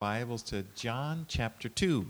[0.00, 2.06] Bibles to John chapter 2.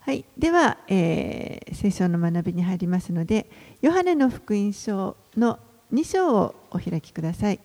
[0.00, 3.48] はい、では、えー聖書の学びに入りますので、
[3.80, 5.58] ヨハネの福音書の
[5.94, 7.60] 2章をお開きください。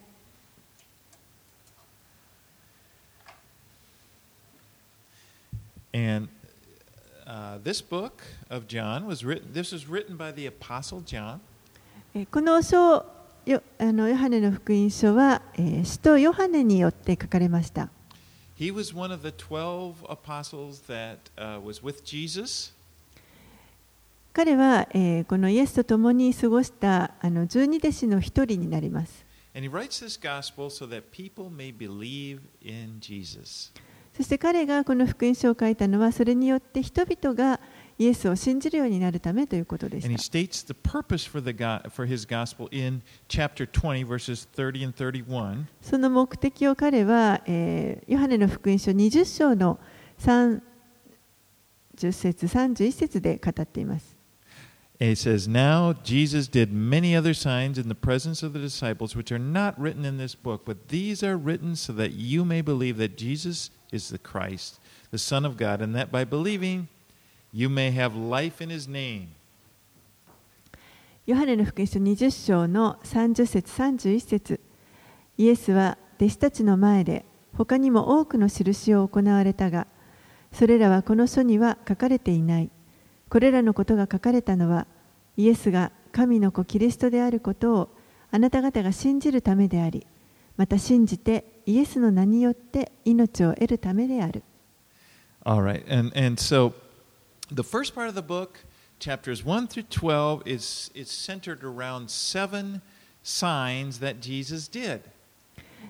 [5.93, 6.29] And
[7.27, 11.39] uh, this book of John was written, this was written by the Apostle John.
[12.13, 13.05] えーこの書
[13.45, 17.89] よあのヨハネの福音書は、えー使徒ヨハネによって書かれました。
[24.31, 24.87] 彼は、
[25.27, 29.25] このイエスと共に過ごしたあの十二弟子の一人になります。
[34.15, 37.59] そして彼がこの福音書を書いたのはそれによって人々が
[37.98, 40.38] イエスを信じるようになるためということで And he した。
[40.38, 44.94] states the purpose for, the go- for his gospel in chapter 20, verses 30 and
[44.96, 45.66] 31.
[45.82, 49.78] その目的を彼は、えーヨハネの福音書20章の
[50.18, 50.60] 30
[52.12, 54.16] 節31節で語っています。
[55.02, 59.16] And It says, Now Jesus did many other signs in the presence of the disciples,
[59.16, 62.60] which are not written in this book, but these are written so that you may
[62.62, 64.78] believe that Jesus is the Christ,
[65.10, 66.88] the Son of God, and that by believing
[67.55, 69.27] you may have life in his name.
[71.25, 74.59] ヨハネの福音書20章の30節31節
[75.37, 77.25] イエスは弟子たちの前で
[77.57, 79.87] 他にも多くの印を行われたが
[80.51, 82.69] それらはこの書には書かれていない
[83.29, 84.85] これらのことが書かれたのは
[85.37, 87.89] イエスが神の子キリストであることを
[88.31, 90.05] あなた方が信じるためであり
[90.57, 94.43] また信じてイエスの名によって命を得るためである
[95.47, 95.85] All right.
[95.87, 96.73] And, and so
[97.51, 98.59] the first part of the book,
[98.99, 102.81] chapters 1 through 12, is, is centered around seven
[103.23, 105.01] signs that Jesus did.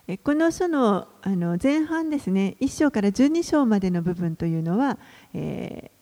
[0.08, 4.98] えこの書のあの前半ですね、1章から12章までの部分というのは、
[5.34, 5.96] えー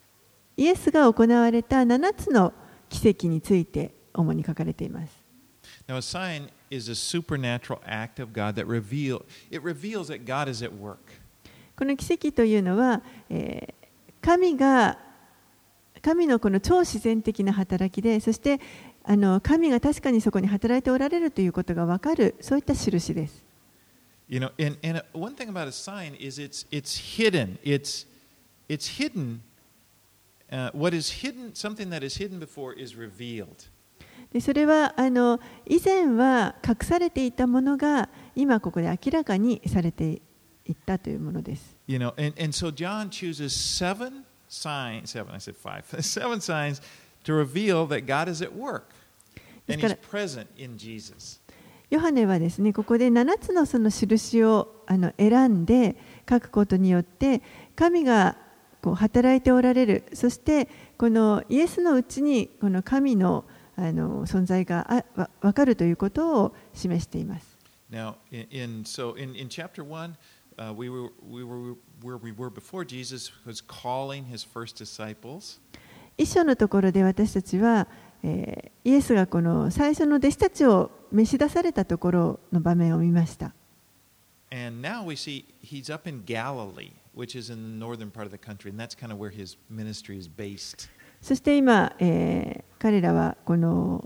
[0.55, 2.53] イエスが行われた7つの
[2.87, 5.11] 奇跡について主に書かれています。
[5.87, 10.63] Now, a sign is a supernatural act of God that reveal it reveals that God is
[10.63, 10.97] at work.
[11.75, 13.83] この奇跡というのは、えー
[14.23, 14.97] 神が
[16.03, 18.59] 神のこの超自然的な働きで、そして
[19.05, 23.45] あの神が確かにそこに働いておられるということが分かる、そういった印です。
[24.27, 27.57] You know, and, and one thing about a sign is it's it's hidden.
[27.63, 28.05] It's
[28.67, 29.39] it's hidden.
[30.51, 33.69] Uh, what is hidden, something that is hidden before, is revealed.
[34.33, 40.21] でそれはあの以前は隠されていたものが今ここで明らかにされて
[40.65, 41.77] いったというものです。
[41.87, 45.11] You know, and, and so John chooses seven signs.
[45.11, 45.83] Seven, I said five.
[45.99, 46.81] Seven signs
[47.23, 48.89] to reveal that God is at work,
[49.67, 51.39] and He's present in Jesus.
[51.89, 55.95] ヨハネはですねここで7つのその印をあの選んで
[56.27, 57.43] 書くことによって
[57.75, 58.35] 神が
[58.81, 67.57] こう働いておられるそしてこのイエスのうちにこの神のあの存在があわ分かるということを示しています。
[67.91, 70.15] Now, in, in so in, in chapter one,
[70.57, 72.19] uh, we were we were where
[76.43, 77.87] のところで私たちは、
[78.23, 83.53] イエスがこの最初の弟子たちを召し出されたところの場面を見ました。
[91.21, 94.03] そして今、彼らはこの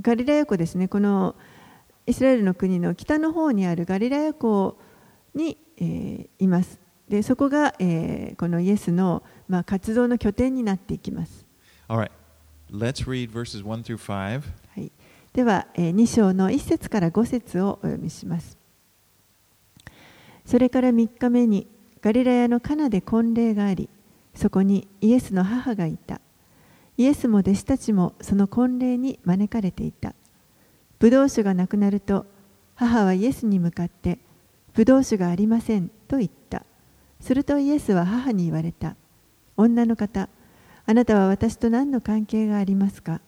[0.00, 1.34] ガリラヤ湖ですね、この
[2.06, 4.78] イスラエルの国の北の方にあるガリラヤ湖
[5.34, 5.58] に、
[6.38, 6.87] います。
[7.08, 11.46] でそこが、えーこのイエスの、まあ、活動の拠点になっていきます。
[11.88, 12.10] Right,
[12.70, 14.42] let's read verses one through five.
[14.74, 14.92] はい、
[15.32, 18.58] では、え2章の1節から5節をお読みします。
[20.44, 21.66] それから3日目に
[22.00, 23.88] ガリラヤのカナで婚礼があり、
[24.34, 26.20] そこにイエスの母がいた。
[26.96, 30.14] イエスも弟子たちもその婚礼に招かれていた。
[30.98, 32.26] ブドウ酒がなくなると、
[32.74, 34.18] 母はイエスに向かって、
[34.74, 36.64] ブドウ酒がありませんと言った。
[37.20, 38.96] するとイエスは母に言われた。
[39.56, 40.28] 女の方、
[40.86, 43.20] あなたは私と何の関係がありますか？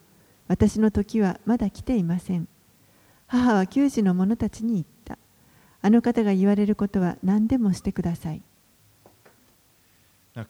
[0.48, 2.48] 私の時はまだ来ていません。
[3.26, 5.18] 母は給仕の者たちに言った。
[5.82, 8.42] あの方が言われることは何でもしてください。
[10.34, 10.46] Now,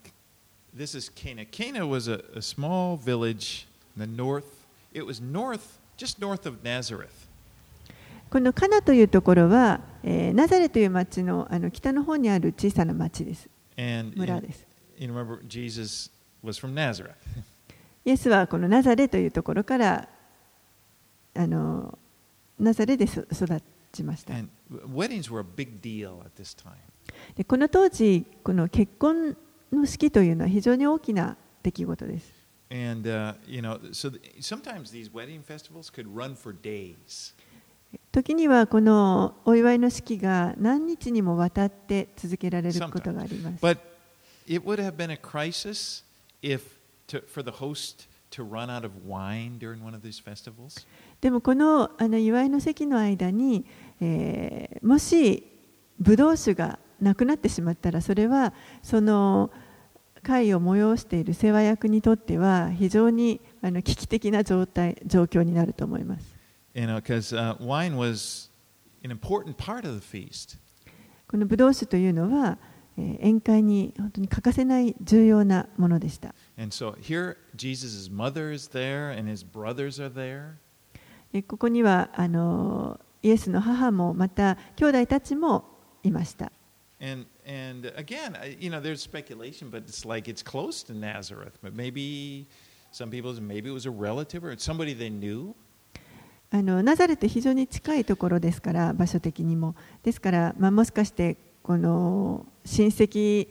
[8.30, 13.50] このカナというところは、えーナザレという町のあの北の方にある小さな町です。
[14.14, 14.66] 村です。
[14.96, 16.10] you remember, Jesus
[16.42, 17.14] was from Nazareth.
[18.04, 20.08] イエスはこのナザレというところから
[21.34, 21.98] あの
[22.58, 23.60] ナザレでそ育
[23.92, 24.34] ちました。
[24.34, 24.48] And
[24.94, 26.74] weddings were a big deal at this time.
[27.34, 29.36] でこの当時この結婚
[29.72, 32.40] の式というのは非常に大きな出来事です。
[32.72, 37.34] And, uh, you know, so sometimes these wedding festivals could run for days.
[38.12, 43.64] 時にはこのお祝いの式が何日にもわたって続けられることがあります。
[43.64, 43.78] But
[44.46, 46.04] it would have been a crisis
[46.42, 46.62] if
[47.08, 50.86] to, for the host to run out of wine during one of these festivals.
[51.20, 53.64] でもこのあの祝いの席の間に、
[54.00, 55.46] えーもし
[55.98, 59.50] ブドウ酒がなくなってしまったらそれはその
[60.22, 66.39] 会を催している世話役にとっては非常にあの危機的な状態状況になると思います。
[66.79, 68.49] You know, because uh, wine was
[69.03, 70.57] an important part of the feast.
[71.27, 72.57] このブドウ酒というのは、
[72.97, 76.33] えー宴会に本当に欠かせない重要なものでした。
[76.57, 80.53] And so here, Jesus' mother is there and his brothers are there.
[81.33, 85.65] でここにはあのイエスの母もまた兄弟たちも
[86.03, 86.51] いました。
[87.01, 91.53] And, and again, I- you know, there's speculation, but it's like it's close to Nazareth.
[91.61, 92.47] But maybe
[92.91, 95.53] some people, maybe it was a relative or somebody they knew.
[96.52, 99.76] あのナザレって非常に近いところですから場所的にも。
[100.02, 103.48] ですから、まあ、もしかしてこの親戚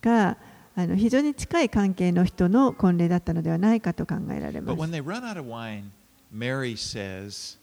[0.00, 0.36] が
[0.76, 5.90] あの非常に近い関係の人の婚礼だったのではないかと考えられま But when す they run out of wine,
[6.32, 7.58] Mary says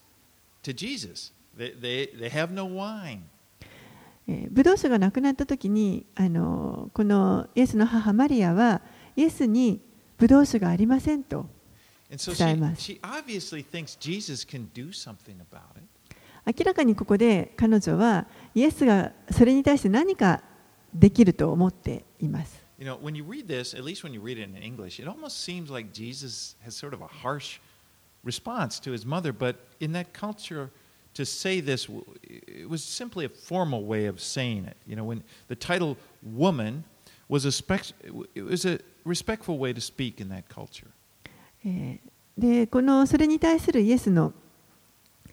[0.64, 3.20] to Jesus, they, they, they have no wine.
[4.28, 8.82] えーブドウ酒がなくなった時にあのこのイエスの母マリアは
[9.16, 9.82] イエスに
[10.18, 11.48] ブドウ酒がありませんと
[12.11, 15.85] And so 伝え she, ます she obviously thinks Jesus can do something about it.
[16.47, 20.43] 明らかにここで彼女はイエスがそれに対して何か
[20.95, 22.65] できると思っています。
[22.79, 25.09] You know, when you read this, at least when you read it in English, it
[25.09, 27.59] almost seems like Jesus has sort of a harsh
[28.23, 29.33] response to his mother.
[29.33, 30.71] But in that culture,
[31.15, 34.77] to say this, w- it was simply a formal way of saying it.
[34.87, 36.85] You know, when the title woman
[37.29, 37.93] was a, spec-
[38.35, 40.89] it was a respectful way to speak in that culture.
[41.66, 44.34] えーでこのそれに対するイエスの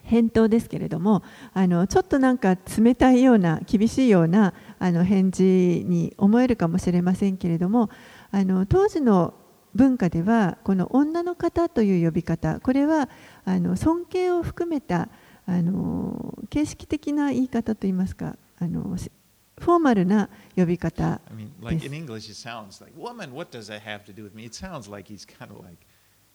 [0.02, 1.22] 返答ですけれども
[1.54, 5.44] あのちょっとなんか冷たいような厳しいようなあの返事
[5.86, 7.88] に思えるかもしれませんけれども
[8.32, 9.32] あの当時の
[9.74, 13.08] 文化ではこの女の方という呼び方これは
[13.44, 15.08] あの尊敬を含めた
[15.46, 21.86] あの形式的な言い方といいますかあのフォーマルな呼び方 I mean, like Yes.
[21.86, 24.44] in English, it sounds like, woman, what does that have to do with me?
[24.46, 25.78] It sounds like he's kind of like,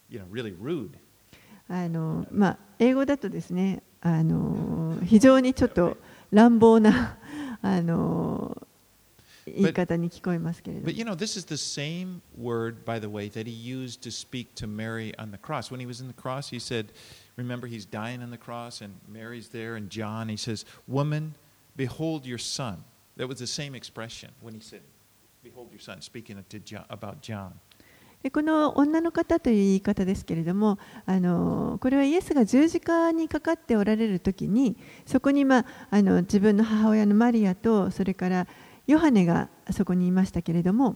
[0.08, 0.98] you know, really rude.
[1.70, 5.98] あのまあ、英語だとですねあの非常にちょっと
[6.30, 7.18] 乱暴な
[7.60, 8.66] あの
[9.46, 14.10] 言い方に聞こえますけれども But you know, this is the same word, by the way, that he used to
[14.10, 15.70] speak to Mary on the cross.
[15.70, 16.86] When he was in the cross, he said,
[17.36, 21.34] Remember, he's dying on the cross, and Mary's there, and John, he says, Woman,
[21.76, 22.84] behold your son.
[23.16, 24.80] That was the same expression when he said,
[25.42, 27.58] Behold your son, speaking to John, about John.
[28.31, 38.47] この女の方という言い方ですけれどもあのこれはイエスが十字架にかかっておられる時にそこに、まあ、の自分の母親のマリアとそれから
[38.87, 40.95] ヨハネがそこにいましたけれども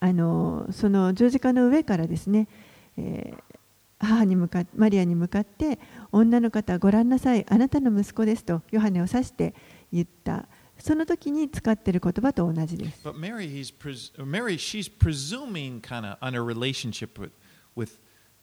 [0.00, 2.48] あのその十字架の上からですね、
[2.96, 3.56] えー
[3.98, 5.78] 母に向かマリアに向かって
[6.12, 9.54] 女の方ご覧なさいあなたの息子ですとヨハネを指して
[9.92, 10.46] 言った。
[10.78, 13.06] その時に使っている言葉と同じです。
[13.06, 17.30] But Mary, he's pres- Mary, she's presuming kind of on a relationship with,
[17.74, 17.98] with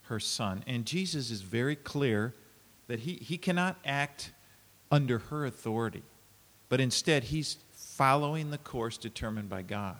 [0.08, 0.62] her son.
[0.66, 2.32] And Jesus is very clear
[2.88, 4.32] that he, he cannot act
[4.90, 6.02] under her authority,
[6.68, 9.96] but instead he's following the course determined by God.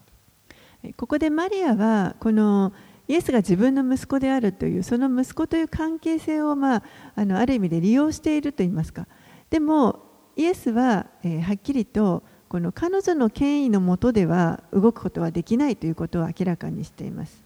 [0.97, 2.73] ここでマリアはこの
[3.09, 6.83] イエスが自分の息子であるというその息子という関係性を、まあ、
[7.14, 9.07] あのある意味で利用しているといいますか
[9.49, 10.04] でも
[10.37, 17.43] イエスは、え、はっきりとこの彼女の権威のもとでは動くことはできないということを明らかにしています。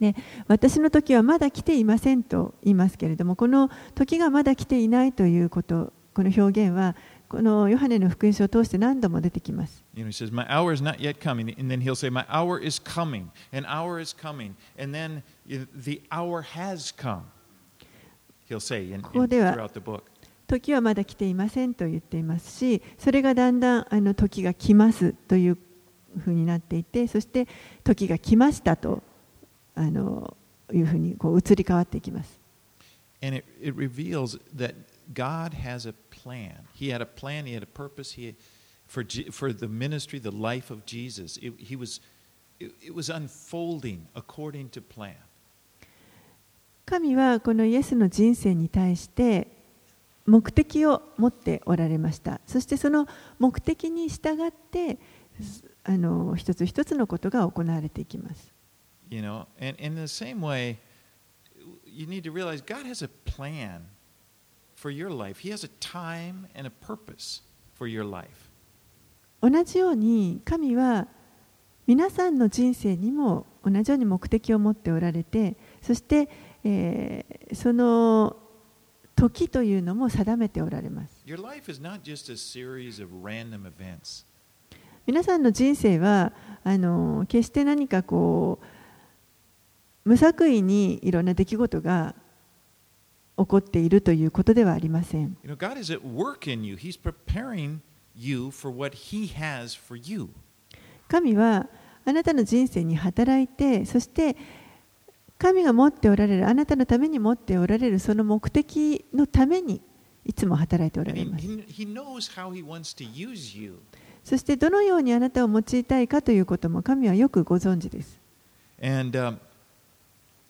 [0.00, 0.14] ね、
[0.48, 6.96] 私の時はまだ来ていませんと言いますけれども、この時がまだ来ていないということ、この表現は、
[7.30, 9.84] このヨハネの福音書を通して何度も出てきます。
[20.48, 25.58] 時はまだ来ていませんと言っていますし、それがだんだんあの時が来ますという
[26.18, 27.46] ふうになっていて、そして
[27.84, 29.04] 時が来ましたと
[29.76, 30.36] あの
[30.72, 32.40] いうふうにこう移り変わっていきます。
[36.22, 36.66] Plan.
[36.74, 38.34] He had a plan, He had a purpose he,
[38.86, 41.38] for, for the ministry, the life of Jesus.
[41.38, 42.00] It, he was,
[42.58, 45.16] it, it was unfolding according to plan.
[46.86, 49.46] 神はこのイエスの人生に対して
[50.26, 53.06] 目的を持っておられましたそしてその
[53.38, 54.98] 目的に従って
[55.84, 58.52] あの一つ一つのことが行われていきます
[59.08, 60.78] You know, and in the same way,
[61.84, 63.82] you need to realize God has a plan
[69.42, 71.06] 同じように神は
[71.86, 76.30] 皆さんの人生にも同じように目的を持っておられてそして、
[76.64, 78.36] え、その
[79.14, 81.22] 時というのも定めておられます。
[85.06, 86.32] 皆さんの人生は
[86.64, 92.14] あの決して何かこう無作為にいろんな出来事が
[93.44, 95.36] 起こっているということではありません.
[101.08, 101.68] 神は
[102.04, 104.36] あなたの人生に働いてそして
[105.38, 109.80] 神が持っておられるあなたのために持っておられるその目的のために
[110.24, 111.46] いつも働いておられます.
[114.22, 118.20] そしてどのようにあなたを用いたいかということも神はよくご存知です
[118.82, 119.38] And, um,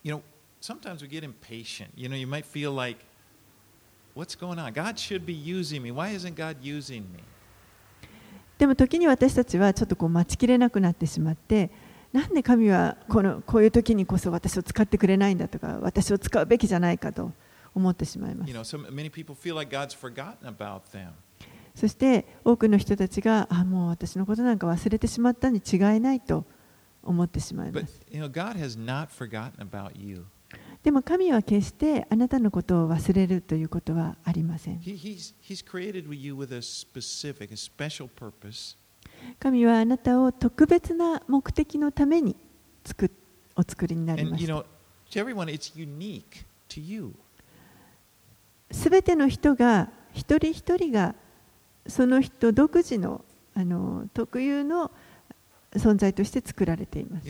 [0.03, 0.21] you know,
[0.61, 1.91] sometimes we get impatient.
[1.97, 2.99] You know, you might feel like,
[4.15, 4.73] what's going on?
[4.73, 5.91] God should be using me.
[5.91, 7.23] Why isn't God using me?
[8.59, 11.71] でも時に私たちはちょっとこう待ちきれなくなってしまって
[12.13, 17.33] なんで神はこ,のこういう時にこそ私を使ってくれないんだとか私を使うべきじゃないかと
[17.75, 18.53] 思ってしまいます
[21.75, 26.45] そして多くの人たちがあもう私のことなんか忘れてしまったに違いないと
[27.03, 28.03] 思ってしまいます。
[30.83, 34.81] でも神は決してあなたのことを忘れるということはありません.
[39.39, 42.35] 神はあなたを特別な目的のために
[43.57, 44.65] お作りになりました know,
[45.11, 47.13] to everyone, it's unique to you.
[48.71, 51.15] すべての人が一人一人が
[51.87, 53.23] その人独自の
[53.55, 54.91] あの特有の
[55.73, 57.29] 存在として作られています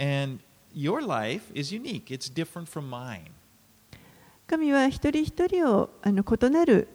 [0.00, 0.40] and
[0.74, 2.10] your life is unique.
[2.10, 3.30] It's different from mine.
[4.46, 6.88] 神は一人一人をあの異なる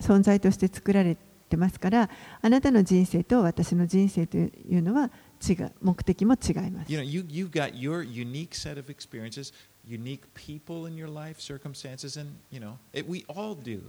[0.00, 1.16] 存在として作られ
[1.48, 2.10] てますから
[2.42, 5.10] あなたの人生と私の人生というのは
[5.48, 9.52] 違う目的も違います You know, you, you've got your unique set of experiences,
[9.86, 13.82] unique people in your life, circumstances, and, you know, it, we all do.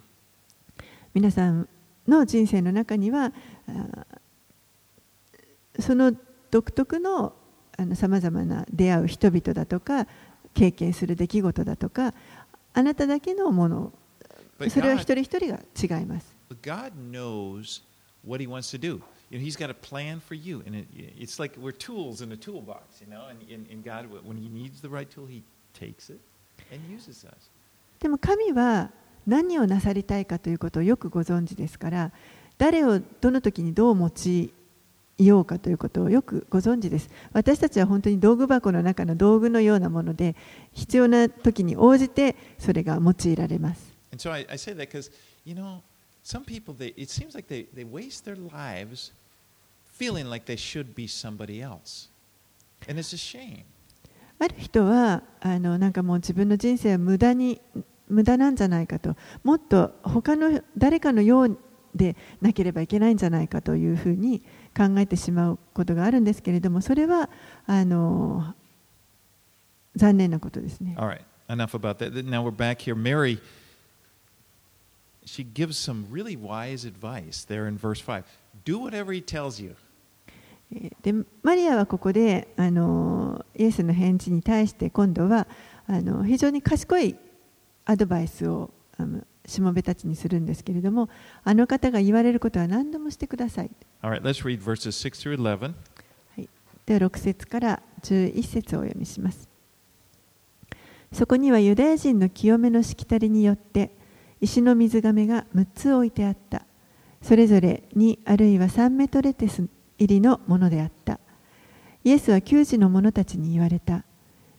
[1.15, 1.67] 皆さん
[2.07, 3.31] の人生の中には
[3.67, 4.05] あ
[5.79, 6.13] その
[6.51, 7.33] 独特の
[7.95, 10.07] さまざまな出会う人々だとか
[10.53, 12.13] 経験する出来事だとか
[12.73, 13.93] あなただけのもの
[14.69, 15.59] それは一人一人が
[15.99, 16.35] 違います。
[16.61, 17.83] God knows
[18.25, 19.01] what He wants to do.
[19.29, 22.31] You know, He's got a plan for you, and it, it's like we're tools in
[22.31, 23.27] a toolbox, you know.
[23.29, 25.43] And, and, and God, when He needs the right tool, He
[25.73, 26.19] takes it
[26.71, 27.51] and uses us.
[27.99, 28.91] でも神は
[29.25, 32.11] 何をなさりたいかということをよくご存知ですから
[32.57, 34.49] 誰をどの時にどう用い
[35.17, 37.09] いようかということをよくご存知です。
[37.33, 40.35] 私たちは本当に道具箱の中の道具のようなもので、
[40.73, 43.93] 必要な時に応じてそれが用いられます。
[54.39, 57.59] ある人はあのなんかもう自分の人生は無駄,に
[58.07, 61.57] 無駄なんじゃないかともっと他の誰かのよう
[61.95, 64.56] でなければいけないんじゃないかというふうに思います。
[64.77, 67.29] 考えてしまうことがあるんですけれどもそれは
[67.65, 68.53] あの
[69.95, 70.95] 残念なことですね。
[70.97, 72.13] All right, enough about that.
[72.23, 72.95] Now we're back here.
[72.95, 73.39] Mary,
[75.25, 78.23] she gives some really wise advice there in verse 5.
[78.63, 79.75] Do whatever he tells you.
[80.71, 85.47] えーでマリアはここであのイエスの返事に対して今度は
[85.87, 87.15] あの非常に賢い
[87.85, 91.09] アドバイスをあのしもべたちにするんですけれども
[91.43, 93.71] あの方が言われることは何でもしてください
[94.03, 95.73] All right, let's read verses 6 through 11.
[96.85, 99.49] では6節から11節をお読みします。
[101.11, 103.91] そこにはユダヤ人の清めのしきたりによって
[104.39, 106.63] 石の水がめが6つ置いてあった。
[107.21, 111.19] それぞれ2あるいは3メトレテス入りのものであった。
[112.03, 114.03] イエスは給仕の者たちに言われた。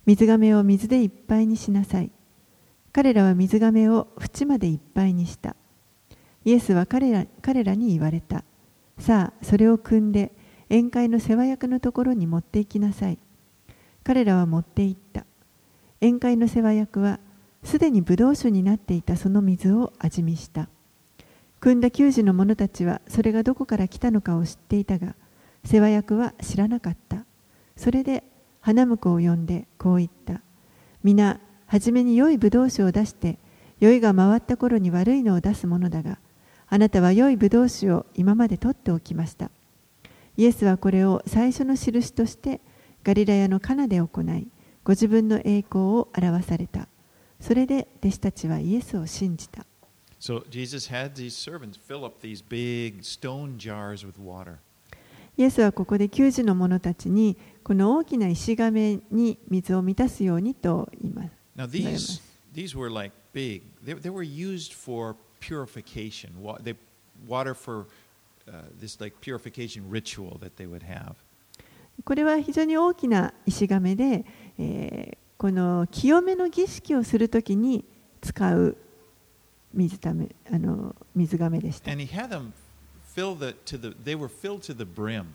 [0.05, 2.11] 水がめを水でいっぱいにしなさい。
[2.93, 5.55] 彼らは水がめを縁までいっぱいにした。
[6.45, 8.45] イエスは彼ら彼らに言われた。
[8.99, 10.33] さあそれを汲んで
[10.69, 13.19] 宴会の世話役のところに持って行きなさい。
[14.05, 15.25] 彼らは持って行った。
[16.01, 17.19] 宴会の世話役は
[17.63, 20.69] すでにブドウ酒になっていたその水を味見した。
[21.61, 25.15] 汲んだ給仕の者たちはそれがどこから来たのかを知っていたが
[25.65, 27.25] 世話役は知らなかった。
[27.77, 28.25] それで
[28.61, 30.41] 花婿を呼んでこう言った。
[31.03, 33.39] 皆初めに良いブドウ酒を出して
[33.81, 36.19] 良いが回った頃に悪いのを出すものだが
[36.71, 39.51] あなたは良いブドウ酒を今まで取っておきました
[40.37, 42.61] イエスはこれを最初の印として
[43.05, 44.49] ガリラヤのカナで行い
[44.85, 46.89] ご自分の栄光を表された
[47.41, 49.65] それで弟子たちはイエスを信じた
[50.21, 54.57] So Jesus had these servants fill up these big stone jars with water.
[55.37, 61.31] イエスはここで給仕の者たちにこの大きな石亀に水を満たすようにと言います。
[61.57, 62.23] Now these す
[62.53, 63.63] these were like big.
[63.85, 66.31] They, they were used for purification.
[66.43, 66.75] Wa- They
[67.27, 67.87] water for
[68.47, 71.15] uh, this like purification ritual that they would have.
[72.05, 74.25] これは非常に大きな石亀で、
[74.59, 77.85] えーこの清めの儀式をするときに
[78.21, 78.77] 使う
[79.73, 81.93] 水ためあの水亀でした。
[81.93, 82.51] And he had them
[83.15, 85.27] fill the to the they were filled to the brim.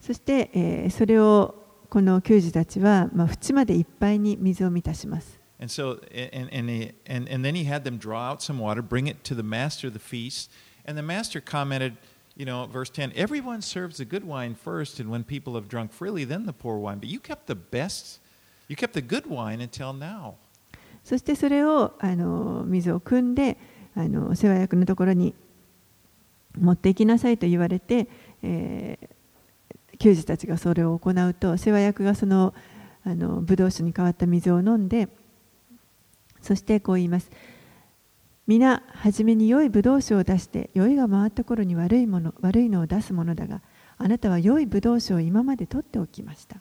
[0.00, 1.54] そして、えーそれを
[1.88, 5.39] この給仕たちは、まあ、縁までいっぱいに水を満たします。
[5.59, 9.07] And so and and, he, and and then he had them draw out some water, bring
[9.07, 10.51] it to the master of the feast,
[10.85, 11.95] and the master commented,
[12.35, 15.93] you know, verse 10, everyone serves the good wine first and when people have drunk
[15.93, 18.19] freely then the poor wine, but you kept the best
[18.67, 20.35] you kept the good wine until now.
[21.03, 23.57] そしてそれをあの水を汲んで
[23.95, 25.35] あの世話役のところに
[26.57, 28.07] 持って行きなさいと言われて、
[28.41, 29.15] えー
[29.97, 32.53] 給仕たちがそれを行うと世話役がその
[33.03, 35.07] あのブドウ酒に変わった水を飲んで
[36.42, 37.30] そしてこう言います。
[38.46, 43.62] 皆、初めに良いブドウ酒を出して、酔いが回った頃に悪いもの、悪いのを出すものだが、
[43.96, 46.60] あなたは良いブドウ酒を今まで取っておきました。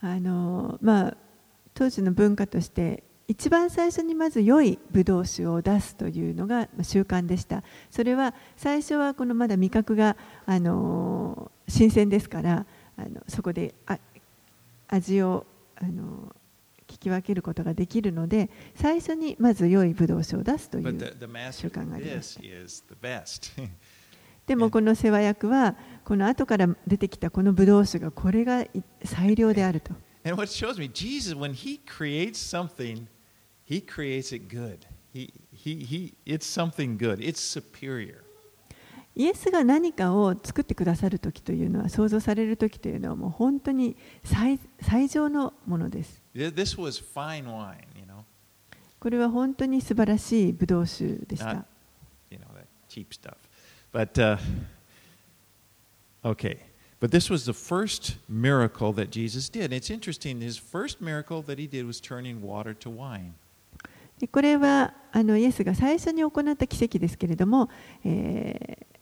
[0.00, 1.16] あのまあ、
[1.74, 7.62] 当時の文化として一番最初にまず良いブドウ酒を出すというのがまあ習慣でした。
[7.90, 13.98] それは最初はこのまだ味覚があの新鮮ですからあのそこであ
[14.88, 16.34] 味をあの
[16.86, 20.84] 聞き分けることができるので最初にまず良いブドウ酒を出すという
[21.52, 22.22] 習慣がありま
[23.00, 23.52] best.
[24.46, 28.68] でもこの世話役はこの後から出てきたこのブドウ酒がこれがい
[29.04, 33.06] 最良であると and what shows me, Jesus, when he creates something,
[33.64, 34.86] he creates it good.
[35.12, 37.20] He, he, he, it's something good.
[37.20, 38.24] It's superior.
[39.14, 46.22] イエスが何かを作ってくださる時というのは想像される時というのはもう本当に最最上のものです。
[46.34, 48.22] This was fine wine, you know,
[48.98, 51.44] これは本当に素晴らしいブドウ酒でした。
[51.44, 51.64] not,
[52.30, 53.36] you know, that cheap stuff.
[53.92, 54.38] But, uh,
[56.24, 56.71] okay.
[57.02, 59.72] But this was the first miracle that Jesus did.
[59.72, 60.40] It's interesting.
[60.40, 63.32] His first miracle that he did was turning water to wine.
[64.20, 67.68] でこれはあのイエスが最初に行った奇跡ですけれども、
[68.04, 68.92] えー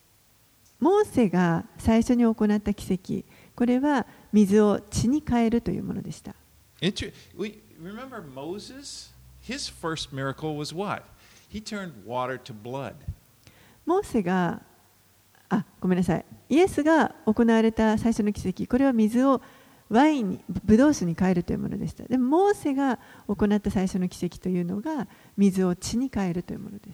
[0.81, 3.23] モーセが最初に行った奇跡、
[3.55, 6.35] これは水を血に変えるというものでした。
[6.81, 9.13] Remember Moses?
[9.47, 11.03] His first miracle was what?
[11.51, 12.95] He turned water to blood.
[13.85, 14.63] モーセが、
[15.51, 16.25] あ、ごめんなさい。
[16.49, 19.43] イエスが行われた最初の奇跡、これは水を
[19.91, 22.05] ワインに、ブドウ酒に変えるというものでした。
[22.05, 26.93] でも、モーセが行った最初の奇跡というのが、水を血に変えるというものです。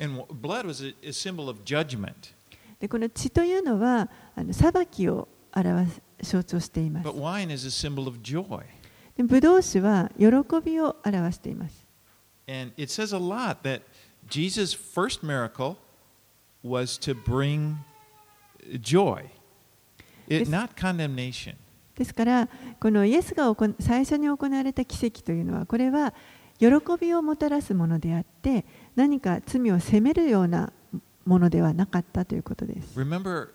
[2.80, 5.86] で、この血というのは、あの裁きを表
[6.22, 7.04] す、象徴しています。
[9.16, 10.26] でブドウ酒は喜
[10.62, 11.86] びを表しています。
[12.48, 13.82] And it says a lot that
[14.28, 15.76] Jesus' first miracle
[16.62, 17.76] was to bring
[18.80, 19.24] joy,
[20.28, 21.54] it, not condemnation.
[21.94, 22.48] ですから、
[22.78, 26.12] このイエスが行最初に行われた奇跡というのは、これは
[26.58, 26.68] 喜
[27.00, 30.72] びをもたらすものであって、何か罪を責めるような
[31.24, 32.98] ものではなかったということです。
[32.98, 33.48] Remember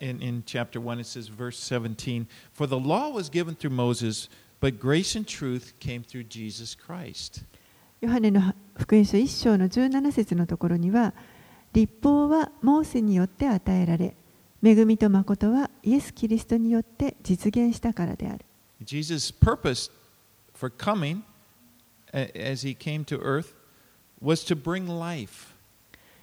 [0.00, 4.28] in, in chapter 1, it says, verse 17, For the law was given through Moses,
[4.60, 7.44] but grace and truth came through Jesus Christ.
[8.00, 11.14] ヨハネの福音書1章の17節のところには、
[11.72, 14.14] 立法はモーセによって与えられ、
[14.64, 18.44] 恵みと誠はイエス・キリストによって実現したからである。
[18.82, 19.90] Jesus' purpose
[20.54, 21.20] for coming
[22.12, 23.54] as he came to earth
[24.22, 25.52] was to bring life.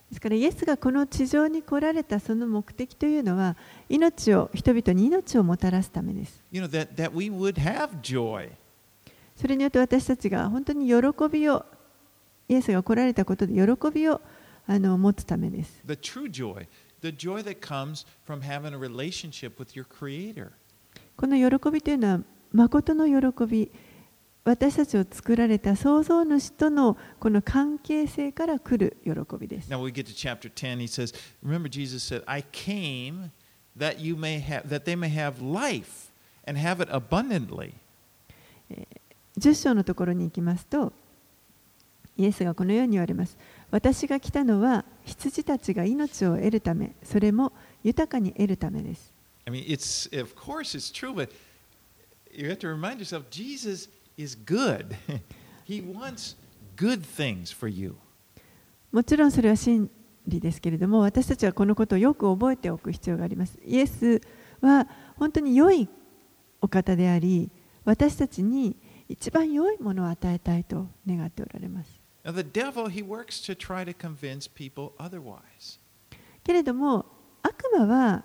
[0.10, 3.56] ですからイエスがこの地上に来られたその目的というのは
[3.88, 8.50] 命を人々に命をもたらすためです You know, that, that we would have joy.
[9.38, 10.96] それによって私たちが本当に喜
[11.32, 11.66] びを
[12.50, 13.62] イエスが来られたことで喜
[13.94, 14.20] びを
[14.68, 16.68] あの持つためです The true joy.
[17.02, 20.52] The joy that comes from having a relationship with your Creator.
[21.18, 22.20] この喜びというのは
[22.52, 23.72] 誠の喜び
[24.44, 29.70] 私たちを作られた創造主とのこの関係性から来る喜びです。
[29.70, 30.80] Now we get to chapter 10.
[30.80, 33.32] He says, Remember, Jesus said, I came
[33.78, 36.12] that you may have that they may have life
[36.48, 37.74] and have it abundantly.
[39.38, 40.92] 10章のところに行きますと、
[42.18, 43.38] イエスがこのように言われます。
[43.72, 47.54] 私が来たのは羊たちが命を得るため、それも
[47.84, 49.14] 豊かに得るためです。
[49.46, 51.30] I mean, it's of course it's true, but
[52.32, 54.96] you have to remind yourself Jesus is good.
[55.66, 56.36] he wants
[56.76, 57.96] good things for you.
[58.92, 59.90] もちろんそれは真
[60.28, 63.58] 理ですけれども、私たちはこのことをよく覚えておく必要があります。
[63.66, 64.22] イエス
[64.60, 65.88] は本当に良い
[66.60, 67.50] お方であり、
[67.86, 68.76] 私たちに
[69.08, 72.01] 一番良いものを与えたいと願っておられます。
[72.25, 75.79] Now the devil he works to try to convince people otherwise.
[76.43, 77.07] けれども、
[77.43, 78.25] 悪魔は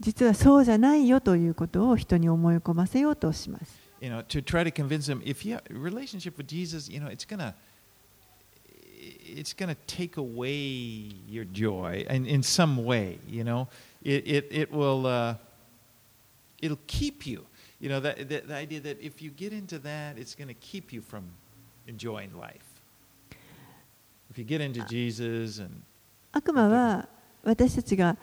[0.00, 3.78] 実はそうじゃないよということを人に思い込ませようとします。
[4.00, 7.00] You know, to try to convince them if you have a relationship with Jesus, you
[7.00, 7.54] know, it's gonna
[8.98, 13.68] it's gonna take away your joy in, in some way, you know.
[14.02, 15.34] It it, it will uh,
[16.62, 17.44] it'll keep you.
[17.78, 20.94] You know, that, that the idea that if you get into that, it's gonna keep
[20.94, 21.24] you from
[21.86, 22.73] enjoying life.
[26.31, 27.07] 悪魔は
[27.43, 28.17] 私たちが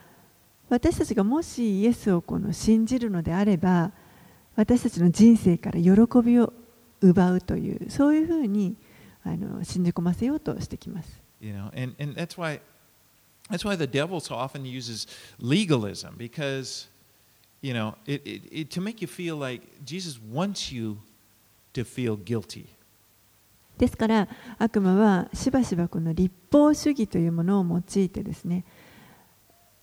[0.69, 3.93] 私たちがもしイエスをこの信じるのであれば
[4.57, 5.91] 私たちの人生から喜
[6.23, 6.53] びを
[7.01, 8.77] 奪うというそういうふうに
[9.25, 11.23] あの信じ込ませようとしてきます。
[11.43, 12.61] you know and, and that's why
[13.51, 15.07] that's why the devil so often uses
[15.41, 16.87] legalism because
[17.61, 20.99] you know it, it, it to make you feel like jesus wants you
[21.75, 22.67] to feel guilty
[23.79, 28.65] ですから悪魔はしばしばこの立法主義というものを用いてですね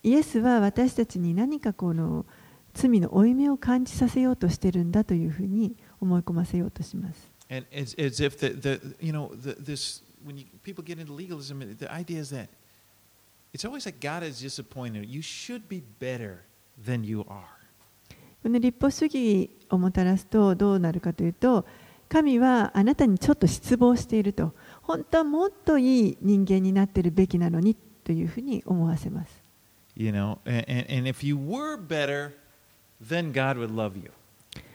[0.02, 2.24] イエスは私たちに何かこの
[2.72, 7.30] 罪の負い目を感じさせようとしているんだというふうに思い込ませようとします。
[18.42, 21.66] この立法主義をもたらすとどうなるかというと、
[22.10, 29.40] 神はあなたにちょっと失望していると本当はもっといい人間になっているべきなのにというふうに思わせます
[29.94, 32.32] you know and, and, if you were better
[33.00, 34.10] then god would love you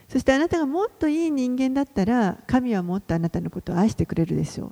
[0.07, 4.71] そしてあなたがもっといい人間だったら神はもっとあなたのことを愛してくれるでしょう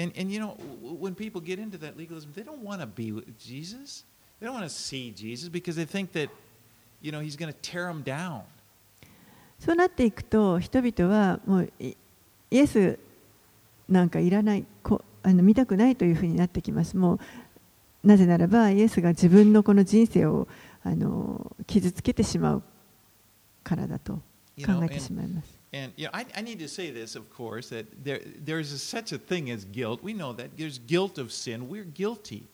[0.00, 3.10] And, and you know, when people get into that legalism, they don't want to be
[3.10, 4.04] with Jesus.
[4.38, 6.30] They don't want to see Jesus because they think that,
[7.02, 8.44] you know, he's going to tear them down.
[9.60, 11.96] そうなっていくと人々はもうイ
[12.50, 12.98] イエス
[13.88, 17.20] なんかいらないこあの見たくないというふうになってきますもう
[18.02, 20.48] なぜならばイエスが自分のこの人生を
[20.82, 22.62] あの傷つけてしまう
[23.62, 25.60] からだと考えてしまいます。
[25.72, 29.12] And you know, I, I need to say this, of course, that there, there's a, such
[29.12, 30.00] a thing as guilt.
[30.02, 30.56] We know that.
[30.56, 31.68] There's guilt of sin.
[31.68, 32.48] We're guilty.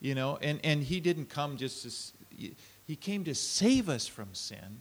[0.00, 2.50] You know, and, and he didn't come just to,
[2.86, 4.80] he came to save us from sin.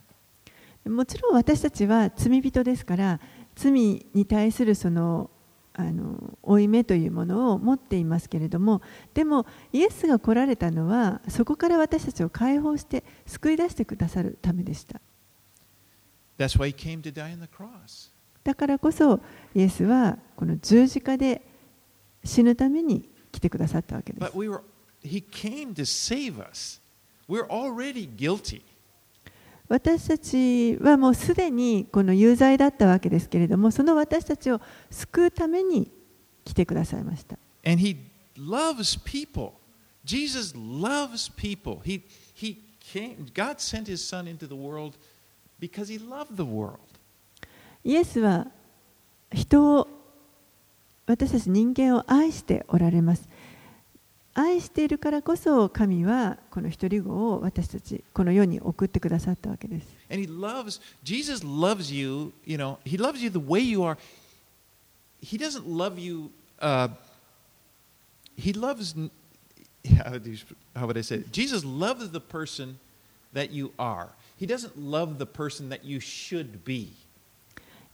[0.90, 3.20] もちろん私たちは罪人ですから
[3.56, 3.72] 罪
[4.14, 5.30] に対するその
[5.74, 8.82] あの負い目というものを持っていますけれども
[9.14, 15.00] でもイエスが来られたのはそこから私たちを解放して救い出してくださるためでした。
[16.38, 18.12] That's why he came to die on the cross.
[18.44, 19.22] だからこそ
[19.56, 21.46] イエスはこの十字架で
[22.26, 24.32] 死ぬために来てくださったわけです
[29.70, 35.92] 私たちはもうすでにこの有罪だったわけですけれどもその私たちを救うために
[36.44, 37.38] 来てくださいました。
[37.64, 37.98] And he
[38.36, 39.54] loves people.
[40.04, 41.82] Jesus loves people.
[41.84, 42.02] He,
[42.34, 44.98] he came, God sent his son into the world
[45.60, 46.80] because he loved the world.
[47.84, 48.48] イエスは
[49.32, 49.88] 人を
[51.06, 53.30] 私たち人間を愛しておられます。
[54.40, 59.88] 愛しているからこそ神はこの一人子を私たちこの世に送ってくださったわけです。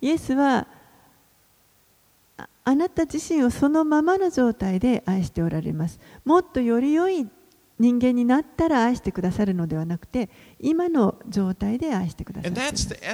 [0.01, 0.67] イエスは
[2.67, 5.99] あなた自身をそのままの状態で愛しておられます。
[6.25, 7.27] もっとより良い
[7.77, 12.55] 人間になったら愛してくださるのではなくて、今の状態で愛してくださる。
[12.55, 13.05] Legalism.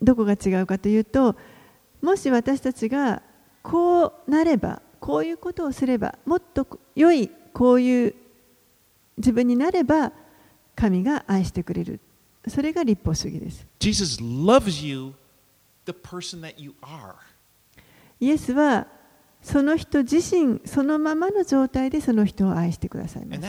[0.00, 1.36] どこが違うかというと、
[2.00, 3.20] もし私たちが
[3.62, 8.14] こうなれば、こういうことをすればもっと良いこういう
[9.16, 10.12] 自分になれば
[10.76, 11.98] 神が愛してくれる
[12.46, 13.66] それが立法主義です。
[13.80, 15.12] Jesus loves you
[15.86, 17.14] the person that you are.
[18.20, 18.86] イエスは
[19.42, 23.40] その人自身そのままの状態でその人を愛してくださいます。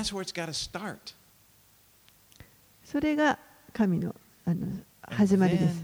[2.84, 3.38] それが
[3.72, 4.66] 神の,あの
[5.04, 5.84] 始まりです。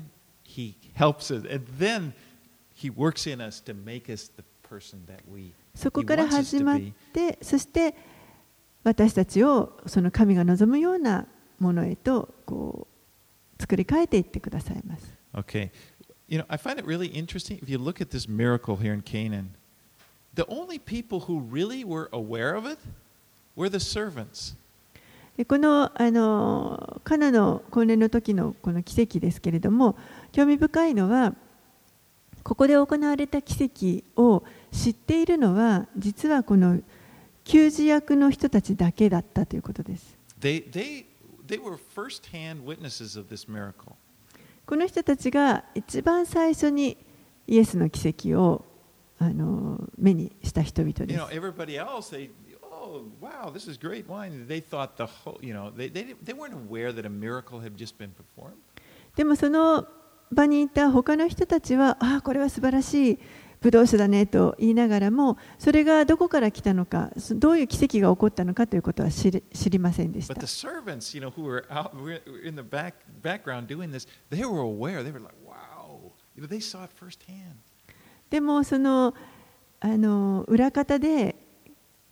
[5.75, 6.79] そこから始まっ.
[7.13, 7.95] てそして
[8.83, 11.25] 私たちをその神が望むような
[11.59, 12.87] ものへとこ
[13.57, 15.69] う作り変えていってくださいます Okay.
[16.27, 19.01] You know, I find it really interesting if you look at this miracle here in
[19.01, 19.55] Canaan.
[20.35, 22.79] The only people who really were aware of it
[23.55, 24.55] were the servants.
[25.37, 29.95] でこのあのカナの婚礼の時のこの奇跡ですけれども
[30.31, 31.33] 興味深いのは
[32.43, 36.79] ここで行われた奇跡を知っているのは実はこの
[37.43, 40.17] 給仕役の人たちだけだったということです。
[40.39, 41.05] They, they,
[41.47, 41.59] they.
[44.65, 46.95] この人たちが一番最初に
[47.47, 48.63] イエスの奇跡を
[49.17, 51.27] あの目にした人々 You です know,。
[51.27, 52.29] else, they,
[52.61, 54.47] oh, wow, this is great wine.
[54.47, 57.75] They thought the whole, you know, they, they, they weren't aware that a miracle had
[57.75, 58.53] just been performed.
[59.15, 59.87] でもその
[60.31, 63.19] 場にいた他の人たちは、ああ、これは素晴らしい
[63.61, 70.35] ブドウ酒だねと言いながらもそれがどこから来たのかどういう奇跡が起こったのかということは知り,ませんでした。
[78.29, 79.13] でもその,
[79.81, 81.35] あの裏方で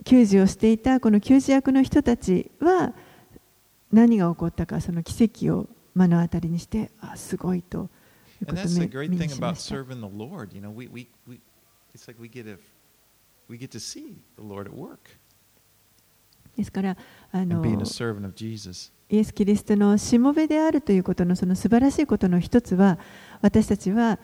[0.04, 2.94] 給仕をしていたこの給仕役の人たちは
[3.92, 7.90] 何が起こったかその奇跡を目の当たりにしてあすごいと。
[8.45, 8.62] とうこと
[16.58, 16.97] ですから
[19.10, 23.00] イエス・キリストのしもべであるということの素晴らしいことの一つは
[23.41, 24.19] 私たちは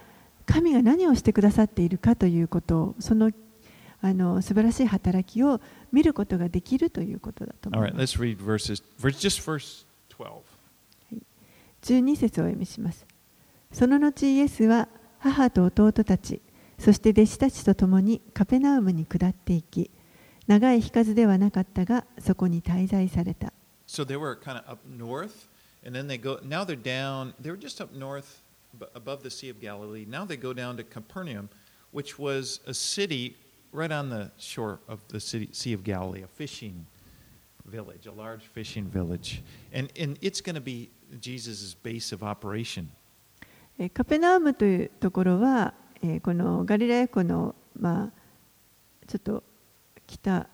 [0.46, 8.18] 神が何をしてくださっているかということをその,素晴らしい働きを見ることができるということだと思います。
[11.84, 13.06] 12節をお読みします。
[13.74, 14.88] その後イエスは
[15.20, 16.42] 母と弟たち、
[16.78, 19.90] そして弟子たちと共にカペナウムに下っていき、
[20.48, 23.52] 長い日数ではなかったが、そこに滞在された。
[23.88, 25.48] So they were kind of up north,
[25.86, 26.40] and then they go.
[26.44, 27.34] Now they're down.
[27.42, 28.44] They were just up north,
[28.94, 30.06] above the Sea of Galilee.
[30.08, 31.50] Now they go down to Capernaum,
[31.92, 33.36] which was a city
[33.72, 36.86] right on the shore of the city, Sea of Galilee, a fishing
[37.66, 42.92] village, a large fishing village, and and it's going to be Jesus' base of operation.
[43.94, 49.44] カペナームというところは、えこのガリラヤ湖の、まあ、ちょっと
[50.06, 50.48] 北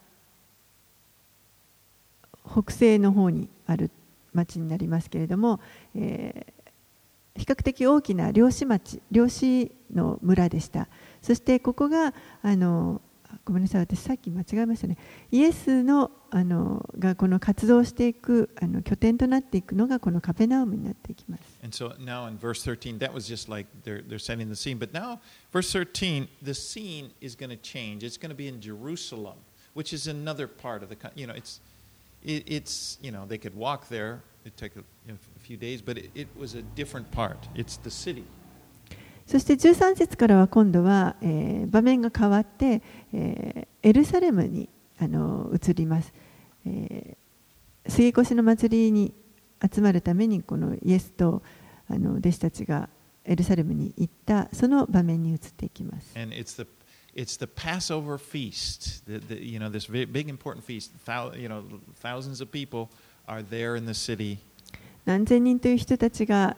[2.45, 3.91] 北西の方にある
[4.33, 5.59] 町になりますけれども、
[5.95, 6.59] えー
[7.39, 10.89] 比較的大きな漁師町漁師の村でした。
[11.21, 13.01] そしてここがあの
[13.48, 14.96] ごめんなさい私さっき間違えましたね
[15.30, 24.78] イエスのあのがこの活動していくあの拠点となっていくのがこのカペナウムになっていきます And so now in verse 13, that was just like they're, they're setting the scene.
[24.78, 28.04] But now, verse 13, the scene is going to change.
[28.04, 29.36] It's going to be in Jerusalem,
[29.72, 31.60] which is another part of the, coun- you know, it's,
[32.22, 34.20] it, it's, you know, they could walk there.
[34.44, 37.48] It'd take a, you know, a few days, but it, it was a different part.
[37.54, 38.24] It's the city.
[39.29, 42.81] そして13節からは今度は、えー場面が変わって、
[43.13, 44.67] えーエルサレムに
[44.99, 46.11] あの移ります、
[46.65, 49.13] えー杉越の祭りに
[49.71, 51.43] 集まるためにこのイエスと
[51.87, 52.89] あの弟子たちが
[53.23, 56.15] エルサレムに行ったその場面に移っていきます
[57.15, 60.91] it's the, Passover feast, the, the, you know, this big, big important feast.
[61.05, 61.63] Thou, you know,
[61.95, 62.89] thousands of people
[63.27, 64.39] are there in the city.
[65.05, 66.55] 何千人という人たちが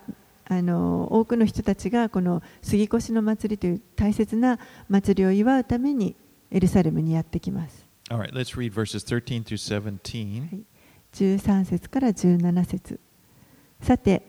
[0.51, 4.59] あの多くの人たちがこの杉越の祭りという大切な
[4.89, 6.13] 祭りを祝うために
[6.51, 7.87] エルサレムにやってきます。
[8.09, 10.63] All right, let's read verses 13 through 17.
[11.13, 12.99] 13節から17節。
[13.81, 14.23] さて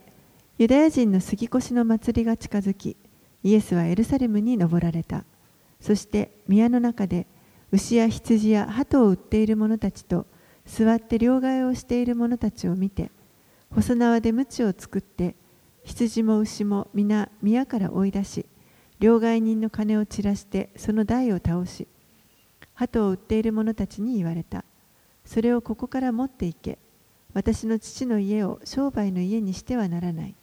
[0.58, 2.96] ユダヤ人の杉越の祭りが近づき
[3.42, 5.24] イエスはエルサレムに登られた。
[5.80, 7.26] そして宮の中で
[7.72, 10.26] 牛や羊や鳩を売っている者たちと
[10.66, 13.10] 座って両替をしている者たちを見て
[13.72, 15.34] 細縄で鞭を作って
[15.84, 18.46] 羊も牛も皆宮から追い出し
[18.98, 21.88] 両替人の金を散らしてその台を倒し
[22.74, 24.64] 鳩を売っている者たちに言われた。
[25.24, 26.78] それをここから持っていけ。
[27.34, 30.34] 私の父の家を商売の家にしてはならない。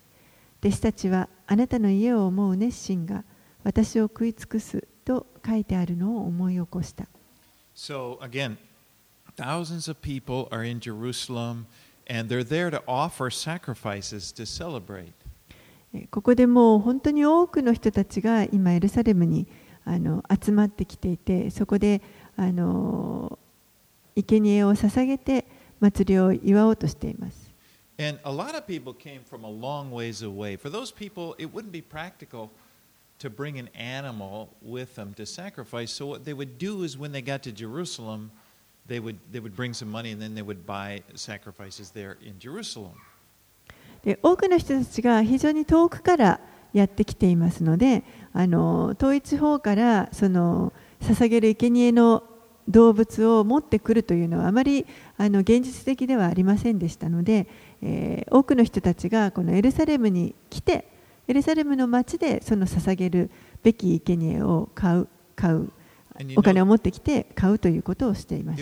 [0.62, 3.24] 弟子たちはあなたの家を思う熱心が
[3.64, 7.06] 私を食い尽くすと書いてあるのを思い起こした。
[7.76, 8.58] So again,
[9.38, 11.66] thousands of people are in Jerusalem
[12.10, 15.14] and they're there to offer sacrifices to celebrate.
[16.12, 19.48] ここでもう本当に多くの人たちが今エルサレムに
[19.86, 22.02] あの集まってきていてそこで
[22.36, 23.40] あの
[24.16, 25.46] 生贄を捧げて
[25.80, 27.50] 祭りを祝おうとしています。
[28.00, 30.56] And a lot of people came from a long ways away.
[30.56, 32.50] For those people, it wouldn't be practical
[33.20, 35.92] to bring an animal with them to sacrifice.
[35.92, 38.32] So what they would do is when they got to Jerusalem,
[38.88, 42.40] they would they would bring some money and then they would buy sacrifices there in
[42.40, 42.94] Jerusalem.
[44.04, 46.40] で多くの人たちが非常に遠くから
[46.74, 52.24] やってきていますのであの遠い地方からその捧げる生贄の
[52.68, 54.86] 動物を持ってくるというのはあまり
[55.18, 57.48] あの現実的ではありませんでしたので、
[57.82, 60.88] えー多くの人たちがこのエルサレムに来て
[61.28, 63.32] エルサレムの町でその捧げる
[63.64, 65.72] べき生贄を買う買う
[66.38, 68.62] お金を持ってきて買うということをしていました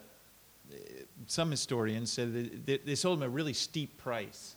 [1.26, 4.56] some historians said that they, they sold them at a really steep price.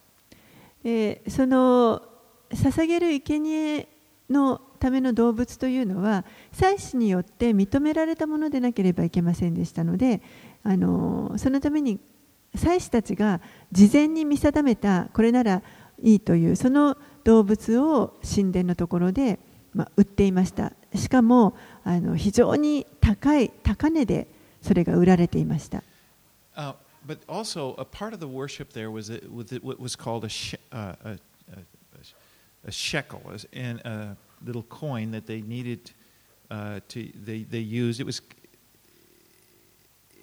[0.83, 2.01] でその
[2.49, 3.87] 捧げる生贄
[4.29, 10.21] のための動物というのは祭司によって認められたものでなければいけませんでしたので
[10.63, 11.99] あのそのために
[12.56, 13.40] 祭司たちが
[13.72, 15.62] 事前に見定めたこれなら
[16.02, 19.38] いいというその動物を神殿のところで、
[19.74, 24.26] ま、売っていましたしかもあの非常に高い高値で
[24.62, 25.82] それが売られていました
[26.56, 26.72] Uh,
[27.06, 29.20] but also, a part of the worship there was a,
[29.60, 31.10] what was called a, she, uh, a,
[31.52, 31.60] a,
[32.66, 33.20] a shekel,
[33.52, 35.92] and a little coin that they needed
[36.50, 38.00] uh, to they, they used.
[38.00, 38.22] It was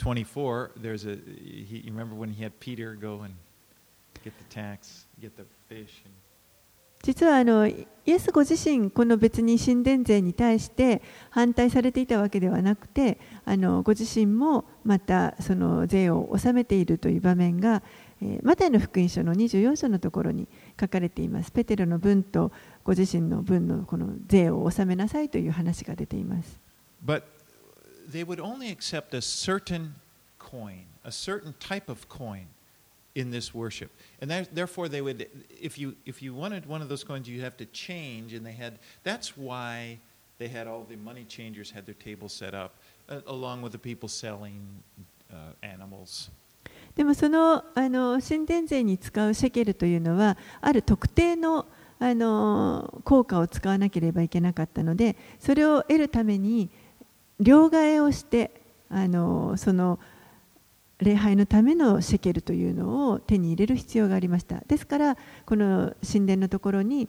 [0.00, 3.34] 24, there's a he, you remember when he had Peter go and
[4.24, 6.14] get the tax, get the fish, and
[7.02, 17.82] 実はあのイエスご自身この別に神殿税に対して反対されていたわけではなくてあのご自身もまたその税を納めているという場面が、
[18.20, 20.46] えーマタイの福音書の24章のところに
[20.78, 22.52] 書かれていますペテロの分と
[22.84, 26.60] ご自身の分のこの税を納めなさいという話が出ています。
[27.02, 27.22] But
[28.09, 29.95] they would only accept a certain
[30.39, 32.47] coin, a certain type of coin
[33.15, 33.91] in this worship.
[34.21, 35.27] And that, therefore they would
[35.61, 38.51] if you if you wanted one of those coins you have to change and they
[38.51, 39.97] had that's why
[40.37, 42.75] they had all the money changers had their tables set up
[43.09, 44.61] uh, along with the people selling
[45.31, 46.29] uh, animals.
[46.95, 51.65] でもそのあの神殿税に使うシェケルというのはある特定の
[51.97, 56.69] あの効果を使わなければいけなかったのでそれを得るために
[57.40, 58.50] 両替をして
[58.90, 59.98] あのその
[60.98, 67.08] 礼拝のためのシェケルというのを手に入れる必要がありましたですからこの神殿のところに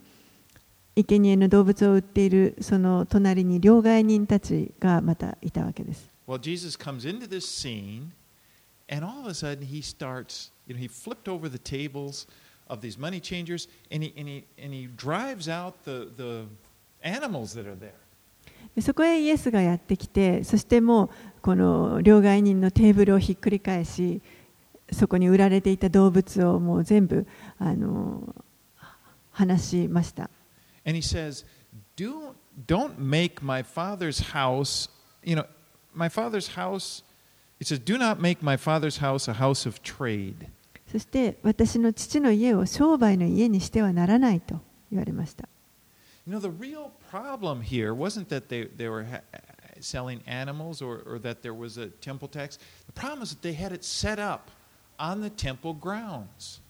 [0.96, 8.12] 生贄の動物を売っているその隣に両替人たちがまたいたわけです Well, Jesus comes into this scene,
[8.88, 12.26] and all of a sudden he starts, you know, he flipped over the tables
[12.70, 16.46] of these money changers, and he, and he, and he drives out the, the
[17.04, 18.01] animals that are there.
[18.76, 21.10] でそこへイエスがやってきてそしてもう
[21.42, 24.22] この両替人のテーブルをひっくり返し
[24.92, 27.26] そこに売られていた動物をもう全部
[27.60, 28.36] あの
[29.32, 30.30] 話しました
[30.84, 31.46] And he says,
[31.96, 32.34] Do,
[32.66, 34.90] Don't make my father's house,
[35.24, 35.46] you know,
[35.94, 37.04] my father's house,
[37.60, 40.48] it says, Do not make my father's house a house of trade.
[40.92, 44.60] そして私の父の家を商売の家にしてはならないと
[44.92, 45.48] 言われました
[46.28, 49.20] You know, the real problem here wasn't that they, they were ha-
[49.82, 52.58] selling animals or, or that there was a temple tax.
[52.86, 54.50] The problem is that they had it set up
[54.98, 56.62] on the temple grounds.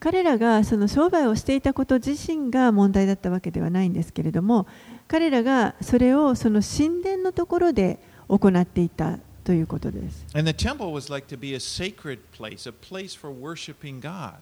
[0.00, 4.68] 彼らがその商売をしていたこと自身が問題だったわけではないんですけれども
[5.08, 7.98] 彼らがそれをその神殿のところで
[8.28, 14.34] 行っていたということです And the temple was like to be a sacred place, a place for worshiping God.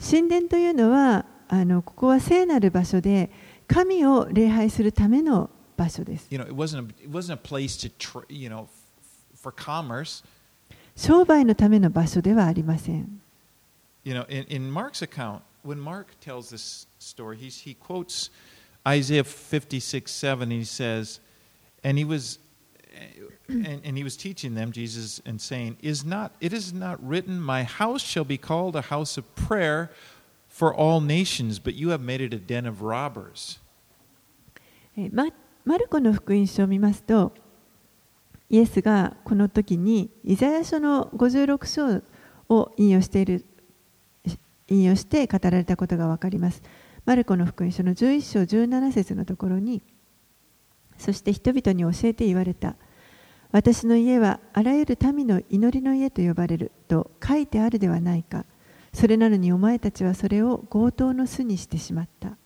[0.00, 3.30] 神殿というのはあのここは聖なる場所で
[3.67, 8.69] 神を礼拝するための場所です You know, it wasn't a, it wasn't a place to, tr- you know, f-
[9.41, 10.23] for commerce.
[10.95, 13.21] 商売のための場所ではありません
[14.03, 18.29] You know, in, in Mark's account, when Mark tells this story, he's, he quotes
[18.85, 21.21] Isaiah 56 7, and he says,
[21.83, 22.39] and he was
[23.47, 27.39] and, and he was teaching them, Jesus, and saying, Is not it is not written,
[27.39, 29.91] My house shall be called a house of prayer
[30.58, 33.60] for all nations, but you have made it a den of robbers.
[35.12, 35.28] マ
[35.64, 37.32] マルコの福音書を見ますと
[38.50, 42.02] イエスがこの時にイザヤ書の56章
[42.48, 43.44] を引用している
[44.66, 46.62] 引用して語られたことが分かります。
[47.04, 49.82] マルコの福音書の11章17節のところに
[50.98, 52.74] そして人々に教えて言われた
[53.52, 58.44] 私の家はあらゆる民の祈りの家と呼ばれると書いてあるではないか
[58.92, 62.36] それなのにお前たちはそれを強盗の巣にしてしまった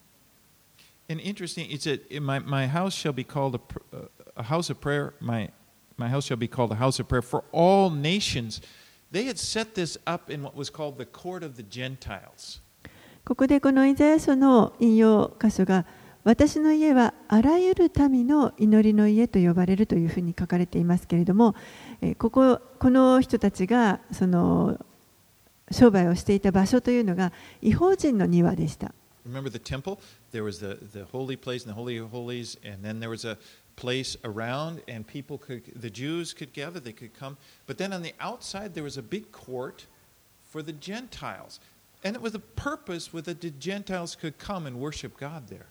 [1.09, 4.81] And interesting, it said, my, my house shall be called a, uh, a house of
[4.81, 5.13] prayer.
[5.21, 5.51] My,
[5.99, 8.63] my house shall be called a house of prayer for all nations.
[9.11, 12.63] They had set this up in what was called the court of the Gentiles.
[13.25, 15.87] ここでこのイザヤ書の引用箇所が
[16.25, 21.55] 私の家はあらゆる民の祈りの家と呼ばれるというふうに書かれていますけれども、
[22.01, 24.79] えーこここの人たちがその
[25.72, 28.94] 商売をしていた場所というのが違法人の庭でした。
[29.28, 30.00] Remember the temple?
[30.32, 33.26] There was the, the holy place and the holy of holies, and then there was
[33.28, 33.38] a
[33.76, 37.38] place around, and people could, the Jews could gather, they could come.
[37.66, 39.86] But then on the outside, there was a big court
[40.50, 41.60] for the Gentiles.
[42.04, 45.68] And it was a purpose where the Gentiles could come and worship God there.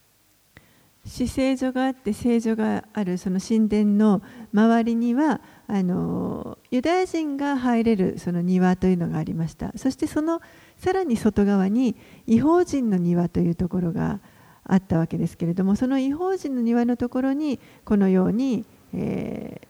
[1.05, 4.21] 死聖所があって聖所があるその神殿の
[4.53, 10.41] 周りにはあのユダヤ人が入れるその庭というのがありましたそしてその
[10.77, 11.95] さらに外側に
[12.27, 14.19] 違法人の庭というところが
[14.63, 19.67] あったわけですけれどもその違法人の庭のところにこのように、えー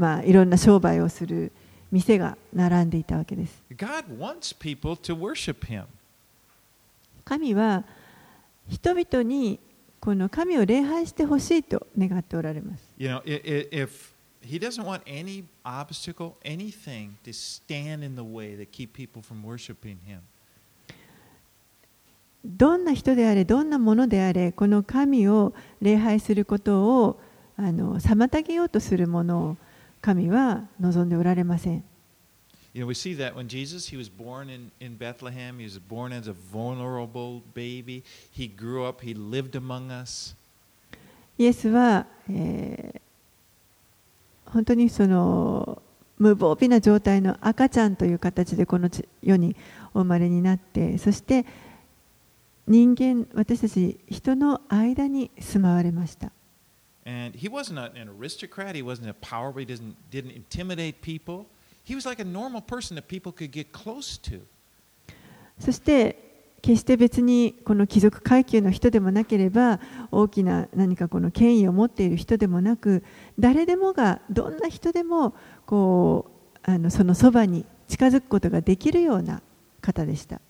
[0.00, 1.52] まあ、いろんな商売をする
[1.90, 3.62] 店が並んでいたわけです.
[7.24, 7.84] 神は
[8.68, 9.58] 人々に
[10.00, 18.70] この神を礼拝してほしいと願っておられます You know, if He doesn't want any obstacle, anything to stand in the way that
[18.72, 20.20] keep people from worshiping Him.
[22.42, 27.20] どんな人であれ、どんなものであれ、この神を礼拝することを
[27.58, 29.56] あの妨げようとするものを
[30.00, 31.84] 神は望んでおられません。
[32.73, 36.11] You know, we see that when Jesus, he was born in, in Bethlehem, he was born
[36.11, 38.03] as a vulnerable baby.
[38.29, 40.35] He grew up, he lived among us.
[41.37, 43.01] イエスは、えー
[44.45, 45.81] 本当にその
[46.17, 49.53] 無防備な状態の赤ちゃんという形でこの地世に
[49.93, 51.45] お生まれになって、そして
[52.67, 56.31] 人間、私たち人の間に住まわれました。
[57.05, 61.45] And he wasn't a- an aristocrat, he wasn't a power, he didn't, didn't intimidate people.
[65.58, 66.30] そして、
[66.62, 73.02] 決して別にこの貴族階級の人でもなければ、大きな何かこの権威を持っている人でもなく、
[73.38, 75.34] 誰でもが、どんな人でも
[75.66, 79.42] こうあのそのそばに近づくことができるような
[79.80, 80.40] 方でした。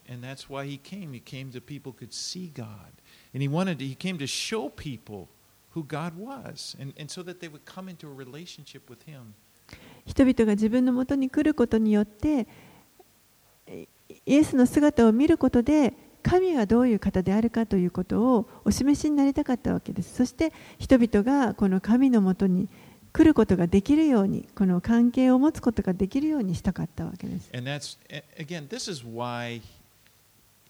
[10.07, 12.47] 人々が自分のもとに来ることによって
[14.27, 22.69] イエスの姿を見ることで神がどういう方であるかということをお示しになりたかったわけですそして人々がこの神のもとに
[23.13, 27.99] 来ることができるようにこの関係を持つことができるようにしたかったわけです And that's,
[28.39, 29.61] again, this is why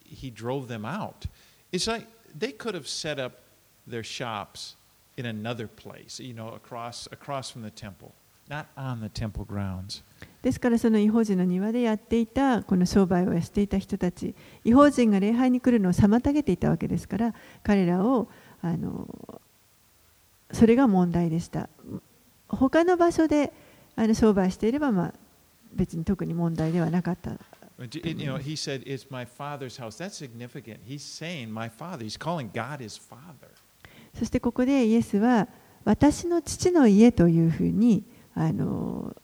[0.04, 1.28] he drove them out.
[1.72, 3.40] It's like they could have set up
[3.86, 4.76] their shops
[5.16, 8.12] in another place, you know, across, across from the temple,
[8.50, 10.02] not on the temple grounds.
[10.42, 14.34] ですからその違法人の庭でやっていたこの商売をしていた人たち
[14.64, 18.28] 違法人が礼拝に来るのを妨げていたわけですから彼らを
[18.62, 19.06] あの
[20.50, 21.68] それが問題でした
[22.48, 23.52] 他の場所で
[23.96, 25.14] あの商売していれば、まあ、
[25.74, 27.32] 別に特に問題ではなかった
[27.78, 29.96] But, You know, he said, It's my father's house.
[29.96, 30.80] That's significant.
[30.86, 32.04] He's saying, My father.
[32.04, 33.48] He's calling God his father.
[34.18, 35.48] そしてここでイエスは
[35.84, 38.04] 私の父の家というふうに
[38.40, 39.14] あの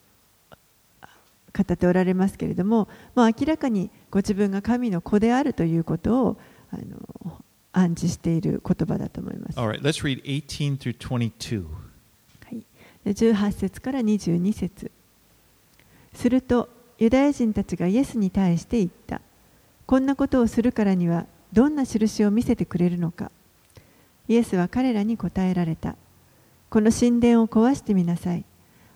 [1.56, 6.36] 語っておられますけれどももう明らかにご自分が神の子であるということを
[6.70, 7.42] あの
[7.72, 9.58] 暗示している言葉だと思います。
[9.58, 11.64] All right, let's read 18 through 22.
[11.64, 12.62] はい、
[13.04, 14.90] で18節から22節。
[16.12, 19.22] するとユダヤ人たちがイエスに対して言った。
[19.86, 23.30] こんなことをするからにはどんな印を見せてくれるのか。
[24.28, 25.96] イエスは彼らに答えられた。
[26.68, 28.44] この神殿を壊してみなさい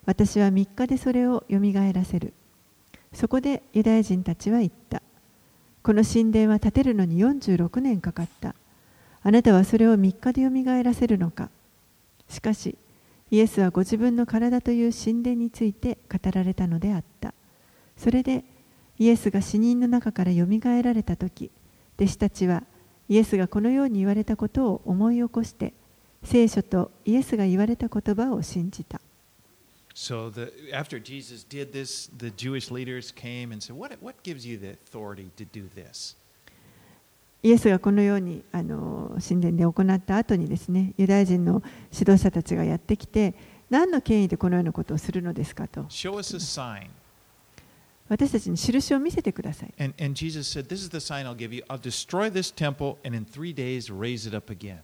[0.07, 2.33] 私は3日でそれをよみがえらせる。
[3.13, 5.03] そこでユダヤ人たちは言った。
[5.83, 8.55] この神殿は建てるのに46年かかった。
[9.23, 11.51] あなたはそれを3日でよみがえらせるのか。
[12.29, 12.77] しかし
[13.31, 17.35] イエスはご自分の体という神殿について語られたのであった。
[17.97, 18.45] それで
[18.99, 21.51] イエスが死人の中からよみがえられた時
[21.97, 22.65] 弟子たちは
[23.09, 25.75] イエスがこのように言われたことを思い起こして
[26.23, 29.01] 聖書とイエスが言われた言葉を信じた。
[30.01, 34.57] So the, after Jesus did this, the Jewish leaders came and said, what, what gives you
[34.57, 36.17] the authority to do this?
[37.43, 43.35] イエスがこのようにあの神殿で行った後にですね、ユダヤ人の指導者たちがやってきて、
[43.69, 45.83] 何の権威でこのようなことをするのですかと。
[45.91, 46.89] Show us a sign.
[48.09, 49.75] 私たちに印を見せてください。
[49.79, 51.63] And, and Jesus said, This is the sign I'll give you.
[51.69, 54.79] I'll destroy this temple and in three days raise it up again.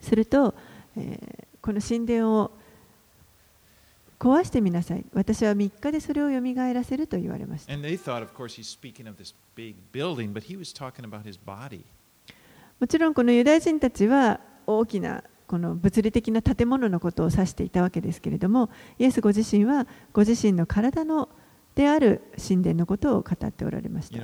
[0.00, 0.54] すると、
[0.96, 2.52] えーこの神殿を
[4.18, 5.04] 壊してみなさい。
[5.12, 7.72] 私は3日でそれをよみがえらせると言われました。
[12.78, 21.28] もちろん、このユダヤ人たちは大きなこの物理的な建物のことを指していたわけですけれども、イエスご自身はご自身の体の
[21.74, 24.18] である神殿のことを語っておられました。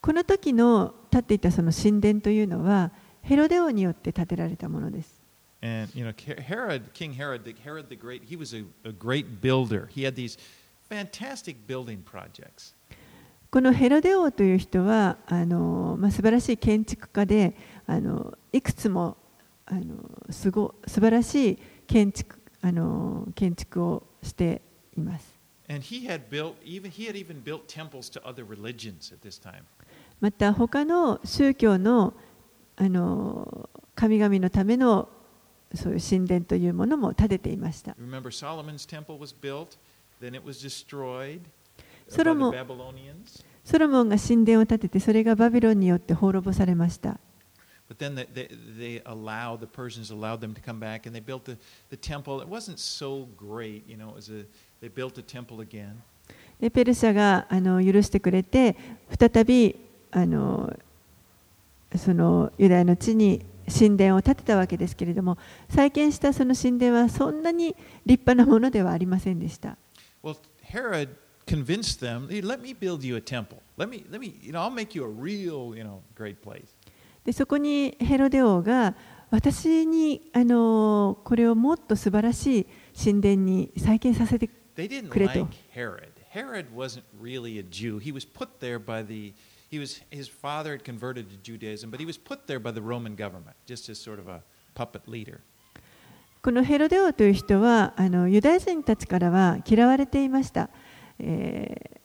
[0.00, 2.90] この時の建っていたその神殿というのは、
[3.22, 5.22] ヘロデ王によって建てられたものです。
[5.62, 9.88] And, you know, Herod, King Herod, Herod the Great, he was a, a great builder.
[9.94, 10.36] He had these
[10.90, 12.74] fantastic building projects.
[13.50, 17.54] このヘロデ王という人はあの、まあ、素晴らしい建築家で
[17.86, 19.18] あのいくつも
[19.66, 19.96] あの
[20.30, 24.62] すご素晴らしい建築あの建築をして
[24.96, 25.32] います。
[30.20, 32.14] また他の宗教の
[32.76, 35.08] あの神々のための
[35.74, 37.96] そういう神殿というものも建てていました。
[43.64, 47.18] ソロモンが神殿を建てて、それがバビロンによって滅ぼされました。
[56.60, 58.76] でペルシャがあの許してくれて、
[59.18, 59.76] 再び
[60.10, 60.72] あの
[61.98, 65.38] そのユダヤの地に神殿を建てたわけですけれども
[65.68, 69.76] 再建したその神殿はそんなに立派なものではありませんでした。
[70.22, 71.10] Well, Herod
[71.46, 73.58] convinced them, hey, let me build you a temple.
[73.76, 76.66] Let me, let me, you know, I'll make you a real, you know, great place.
[77.24, 78.94] でそこにヘロデ王が
[79.30, 82.66] 私にあのこれをもっと素晴らしい
[83.02, 86.08] 神殿に再建させて They didn't like Herod.
[86.32, 87.98] Herod wasn't really a Jew.
[87.98, 89.34] He was put there by the,
[89.72, 92.82] he was, his father had converted to Judaism, but he was put there by the
[92.82, 94.42] Roman government, just as sort of a
[94.74, 95.40] puppet leader.
[96.42, 100.70] このヘロデ王という人はあのユダヤ人たちからは嫌われていました。
[101.18, 102.02] えー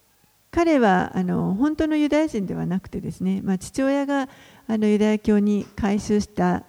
[0.49, 4.27] 彼はあの本当のユダヤ人ではなくてですね、まあ、父親が
[4.65, 6.63] あのユダヤ教に改宗した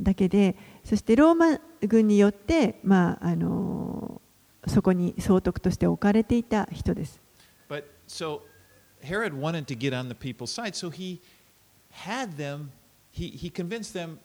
[0.00, 4.22] だけでそしてローマ軍によって、まあ、あの
[4.66, 7.20] そこに総督として置かれていた人です。
[7.68, 8.40] But so
[9.03, 11.21] Herod wanted to get on the people's side, so he
[11.91, 12.71] had them,
[13.11, 14.19] he, he convinced them,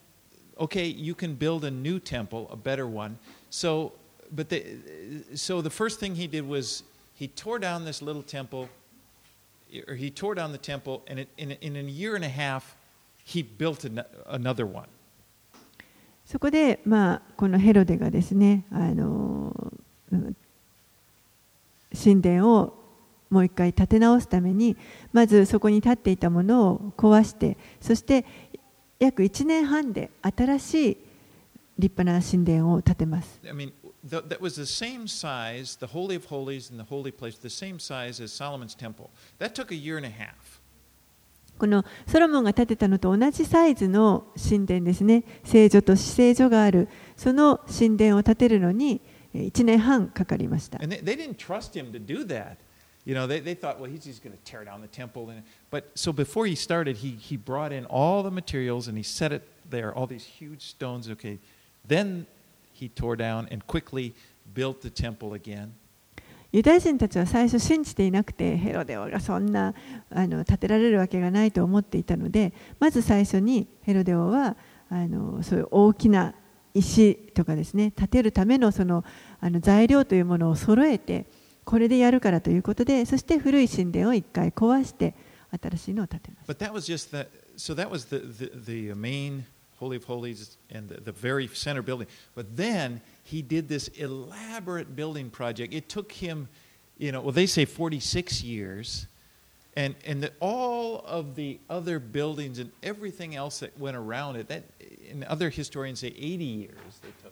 [0.58, 3.18] okay, you can build a new temple, a better one.
[3.50, 3.92] So,
[4.30, 4.64] but the,
[5.34, 6.84] so the first thing he did was
[7.14, 8.68] he tore down this little temple,
[9.88, 12.76] or he tore down the temple, and it, in, in a year and a half,
[13.24, 14.88] he built an, another one.
[16.24, 19.54] そこで、まあ、このヘロデがですね、あの
[20.10, 20.36] うん
[21.92, 22.74] 神殿を
[23.29, 24.77] もう一回建て直すために
[25.13, 28.25] まずそこに建っていたものを壊してそして
[28.99, 30.97] 約1年半で新しい
[31.77, 33.39] 立派な神殿を建てます。
[33.45, 33.71] I mean,
[34.09, 37.49] th- that was the same size, the Holy of Holies and the Holy Place, the
[37.49, 39.09] same size as Solomon's temple.
[39.39, 40.59] That took a year and a half.
[41.57, 49.01] このソロモンが建てたのと同じサイズの神殿ですね聖女と死聖所があるその神殿を建てるのに
[49.33, 50.79] 1年半かかりました。
[50.81, 52.57] And they, they didn't trust him to do that.
[53.07, 55.29] You know, they, they thought, well, he's just going to tear down the temple.
[55.29, 59.03] And, but so before he started, he, he brought in all the materials and he
[59.03, 61.09] set it there, all these huge stones.
[61.11, 61.39] Okay.
[61.87, 62.25] Then
[62.73, 64.13] he tore down and quickly
[64.53, 65.73] built the temple again.
[66.51, 69.73] ユダヤ人たちは最初信じていなくてヘロデ王がそんな
[70.09, 74.55] あの建てられるわけがないと思っていたのでまず最初にヘロデ王は
[74.89, 76.33] あのそういう大きな
[76.73, 79.03] 石とかですね建てるためのその
[79.41, 81.25] あの材料というものを揃えて
[81.66, 85.14] これでやるからということでそして古い神殿を一回壊して
[85.60, 86.50] 新しいのを建てます。
[86.50, 89.44] But that was just the, so that was the, the, the main
[89.82, 92.06] Holy of Holies and the, the very center building.
[92.34, 95.74] But then he did this elaborate building project.
[95.74, 96.48] It took him,
[96.98, 99.08] you know, well, they say 46 years.
[99.74, 104.48] And, and the, all of the other buildings and everything else that went around it,
[104.48, 104.64] that,
[105.10, 107.25] and other historians say 80 years they took.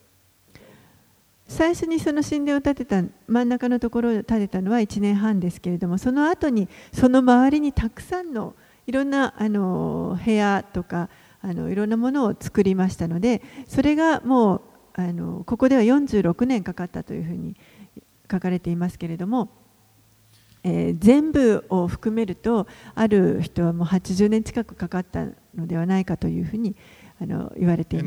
[1.47, 8.55] 最初にその神殿を建てた真ん中のところを建てたのは1年半ですけれどもその後にその周りにたくさんの
[8.87, 11.09] いろんなあの部屋とか
[11.41, 14.61] あのいろんなものを作りましたのでそれがもう
[14.93, 17.55] あのここでは46年かかったというふうに
[18.31, 19.49] 書かれていますけれども、
[20.63, 22.65] えー全部を含めると
[22.95, 26.75] ある人はもう80年近くかかったのではないかというふうに
[27.21, 28.05] あの言われています。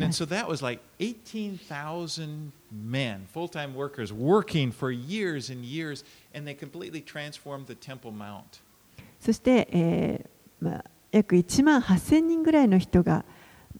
[9.19, 13.25] そして、えーまあ、約1万8000人ぐらいの人が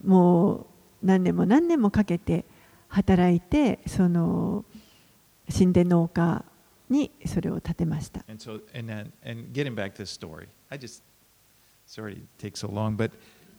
[0.03, 0.67] もう
[1.03, 2.45] 何年も何年もかけて
[2.89, 4.65] 働いてその
[5.53, 6.45] 神殿の丘
[6.89, 8.25] にそれを建てました。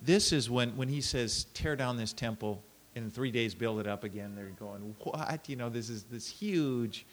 [0.04, 2.62] this is when, when he says, tear down this temple
[2.94, 4.34] and in three days build it up again.
[4.34, 5.48] They're going, what?
[5.48, 7.06] You know, this is this huge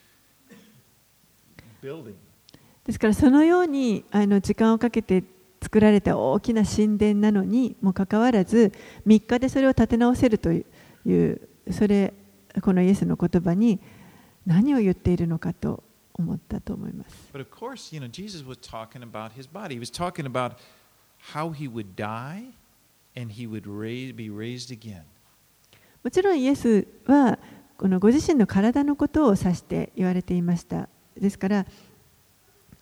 [1.81, 2.15] building.
[2.83, 5.23] ですからそのようにあの時間をかけて
[5.61, 8.71] 作られた大きな神殿なのにもかかわらず
[9.05, 10.65] 3日でそれを建て直せるとい
[11.05, 12.11] うそれ
[12.63, 13.79] このイエスの言葉に
[14.47, 15.83] 何を言っているのかと
[16.13, 17.29] 思ったと思います。
[17.31, 19.75] But of course, you know, Jesus was talking about his body.
[19.75, 20.55] He was talking about
[21.33, 22.53] how he would die
[26.04, 27.38] もちろん、イエスは
[27.78, 30.88] このご自身の体のことを指して言われていました。
[31.18, 31.66] ですから、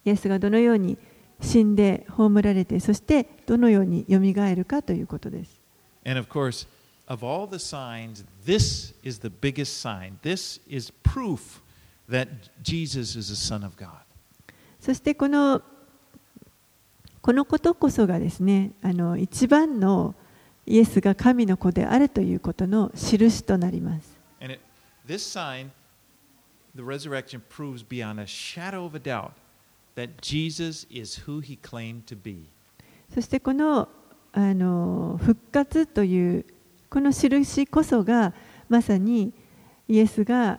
[0.05, 0.99] イエスがどのように
[1.41, 4.19] 死んで葬られて、そしてどのように蘇
[4.55, 5.61] るかということです。
[14.81, 15.63] そしてこの、
[17.23, 20.15] このことこそがですね、あの一番の
[20.67, 24.19] イエスが神の子であるということの印となります。
[24.41, 24.61] It,
[25.09, 25.71] sign,
[29.03, 29.31] doubt,
[33.15, 33.89] そしてこの
[34.33, 36.45] あの復活という
[36.91, 38.35] この印こそが
[38.69, 39.33] まさに
[39.87, 40.59] イエスが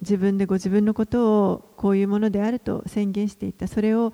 [0.00, 4.12] 自分でご自分のことをこういうものであると宣言していたそれを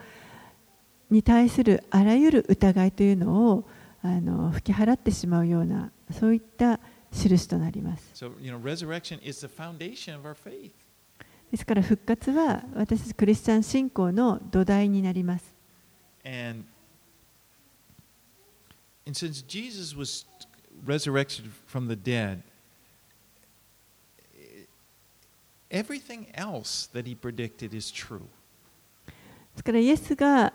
[1.10, 3.64] に対するあらゆる疑いというのを
[4.06, 6.80] あの吹き払ってしまうようなそういった
[7.12, 8.24] 印となります。
[11.50, 15.54] ですから復活は私たちクリスチャン信仰の土台になります。
[29.56, 30.52] ですから、イエスが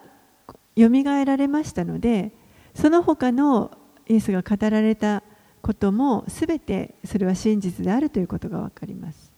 [0.78, 0.90] 蘇
[1.26, 2.32] られましたので、
[2.76, 3.72] その他の
[4.08, 5.24] イエスが語られた
[5.62, 9.32] こともすべてそれは真実であるということがわかります。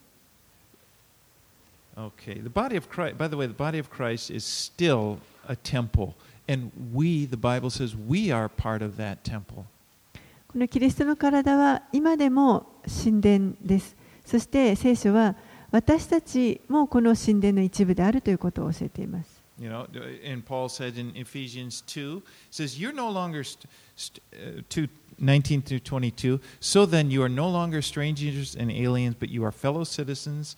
[1.96, 5.56] Okay, the body of Christ, by the way, the body of Christ is still a
[5.56, 6.16] temple.
[6.48, 9.66] And we, the Bible says, we are part of that temple.
[10.48, 13.96] このキリストの体は今でも神殿です。
[14.26, 15.36] そして聖書は
[15.72, 19.33] 私たちもこの神殿の一部であるということを教えています。
[19.64, 19.88] You know,
[20.26, 24.22] and Paul said in Ephesians 2, says, You're no longer, st- st-
[24.58, 24.90] uh, 2,
[25.20, 29.54] 19 through 22, so then you are no longer strangers and aliens, but you are
[29.54, 30.58] fellow citizens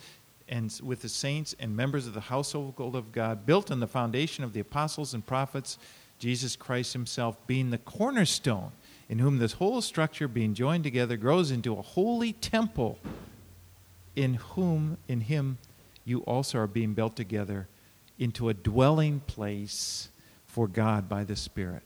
[0.49, 4.43] and with the saints and members of the household of God, built on the foundation
[4.43, 5.77] of the apostles and prophets,
[6.17, 8.71] Jesus Christ himself being the cornerstone,
[9.07, 12.97] in whom this whole structure being joined together grows into a holy temple,
[14.15, 15.59] in whom, in him,
[16.05, 17.67] you also are being built together
[18.19, 20.09] into a dwelling place
[20.45, 21.81] for God by the Spirit.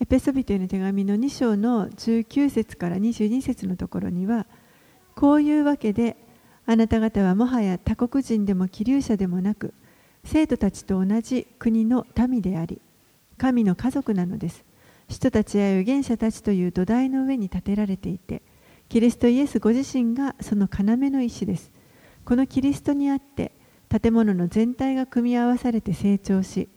[0.00, 4.46] エペソビトへの手紙の2章の19節から22節のところには
[5.14, 6.16] こういうわけで
[6.66, 9.72] あなた方はもはや他国人でも気流者でもなく
[10.24, 12.80] 生徒たちと同じ国の民であり
[13.38, 14.64] 神の家族なのです
[15.08, 18.42] 人たちや預言者たちという土台の上に建てられていて
[18.88, 21.70] キリストイエスご自身がその要の石です
[22.24, 23.52] このキリストにあって
[23.88, 26.68] 建物の全体が組み合わされて成長し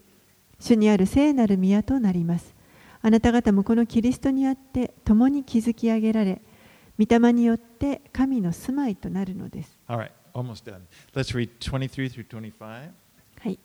[0.60, 2.58] 主にある聖なる宮となります
[3.02, 6.42] あなた方もこのキリストにあって共に築き上げられ、
[7.00, 9.78] 御霊によって神の住まいとなるのです。
[9.88, 10.82] All right, almost done.
[11.14, 12.66] Let's read 23 through 25.
[12.66, 13.60] はい、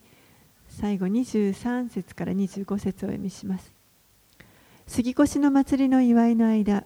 [0.68, 3.72] 最後23節から25節をお読みします。
[4.86, 6.84] 杉越の祭りの祝いの間、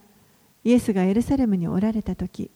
[0.65, 2.51] イエスがエルサレムにおられた時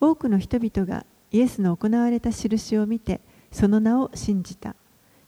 [0.00, 3.20] 多くの人々がイエスの行われた印を見て
[3.56, 4.76] その名を信じた。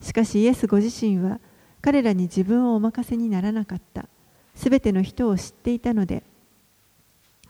[0.03, 1.41] しかしイエスご自身は
[1.81, 4.05] 彼らに自分をお任せにならなかった。
[4.55, 6.23] すべての人を知っていたので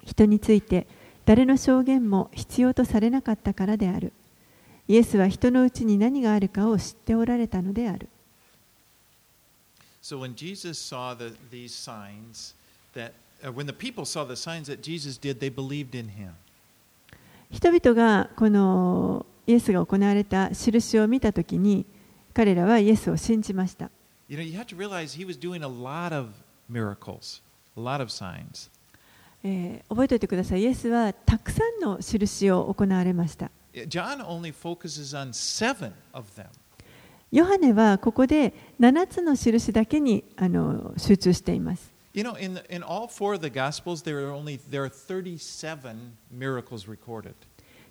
[0.04, 0.86] 人について
[1.24, 4.12] 誰の証言も必要とされなかったからである。
[4.86, 8.08] イエスは人のうちに何があるかを知っておられたのである。
[10.00, 12.54] So when Jesus saw the, these signs,
[12.94, 16.34] that uh, when the people saw the signs that Jesus did, they believed in him.
[17.50, 21.86] 人々がこのイエスが行われた印を見たときに
[22.34, 23.90] 彼らはイエスを信じました。
[29.88, 30.60] 覚えておいてください。
[30.60, 33.50] イエスはたくさんの印を行われました。
[37.32, 40.24] ヨハネはここで7つの印だけに
[40.98, 41.90] 集中しています。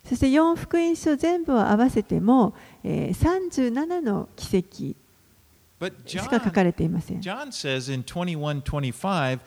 [0.08, 4.96] そして4福音書全部を合わせても、えー37の奇跡
[6.06, 7.20] しか書かれていません。
[7.20, 9.40] John says in 21 25,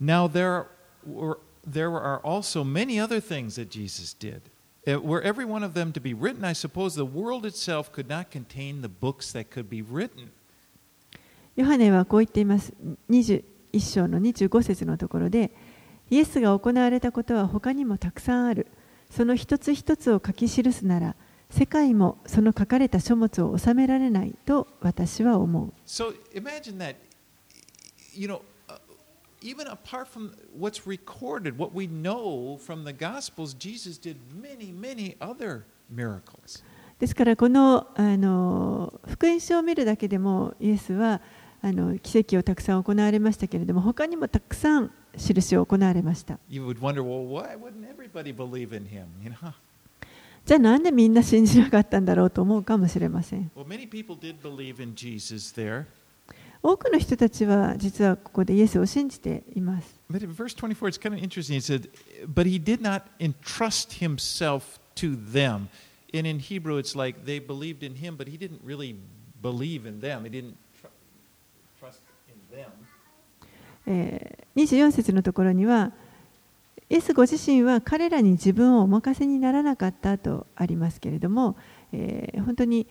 [0.00, 0.66] now there
[1.06, 4.42] were, there are also many other things that Jesus did.
[4.84, 8.08] Uh, Were every one of them to be written, I suppose the world itself could
[8.08, 10.32] not contain the books that could be written.
[11.54, 12.72] ヨハネはこう言っています。
[13.08, 13.44] 21
[13.78, 15.52] 章の25節のところで、
[16.10, 18.66] イエスが行われたことは他にもたくさんある。
[19.14, 21.14] その一つ一つを書き記すなら、
[21.50, 25.72] 世界もその書かれた書物を収められないと私は思う。
[25.86, 26.96] So imagine that,
[28.14, 28.78] you know, uh,
[29.42, 35.14] even apart from what's recorded, what we know from the Gospels, Jesus did many, many
[35.18, 36.64] other miracles.
[36.98, 41.20] ですからこのあの福音書を見るだけでもイエスは
[41.60, 46.38] あの奇跡をたくさん行われましたけれども他にもたくさん印行われました。
[50.44, 53.50] じゃあなんでみんな信じなかったんだろうと思うかもしれません。
[56.62, 60.00] 多くの人たちは実はここでイエスを信じています。
[73.86, 75.92] えー24節のところには
[76.90, 81.56] イエスご自身は彼らに自分をお任せにならなかったとありますけれども、
[81.92, 82.86] えー本当に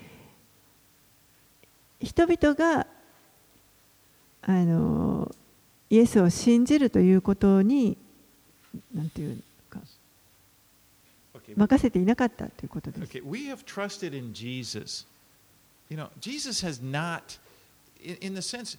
[1.99, 2.87] 人々が
[4.41, 5.31] あの
[5.91, 7.95] イエスを信じるということに
[8.95, 9.79] なんていうか
[11.55, 13.17] 任せていなかったということです。
[13.17, 15.05] okay, we have trusted in Jesus.
[15.89, 17.37] You know, Jesus has not,
[18.01, 18.77] in, in the sense,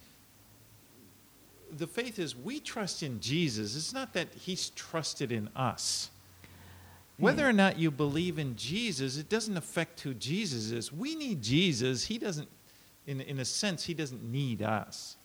[1.75, 3.75] the faith is we trust in Jesus.
[3.75, 6.09] It's not that he's trusted in us.
[7.19, 10.93] Whether or not you believe in Jesus, it doesn't affect who Jesus is.
[10.93, 12.05] We need Jesus.
[12.05, 12.47] He doesn't,
[13.07, 15.17] in, in a sense, he doesn't need us.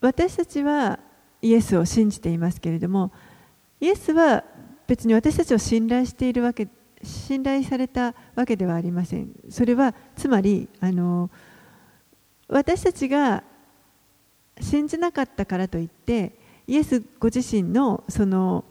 [0.00, 0.98] 私たちは
[1.40, 3.10] イエスを信じていますけれども
[3.80, 4.44] イエスは
[4.86, 6.68] 別に私たちを信頼しているわけ
[7.02, 11.30] 信頼されたわけではありませんそれはつまりあの
[12.48, 13.42] 私たちが
[14.59, 16.31] 信じなかったからといって
[16.67, 18.63] イエスご自身のその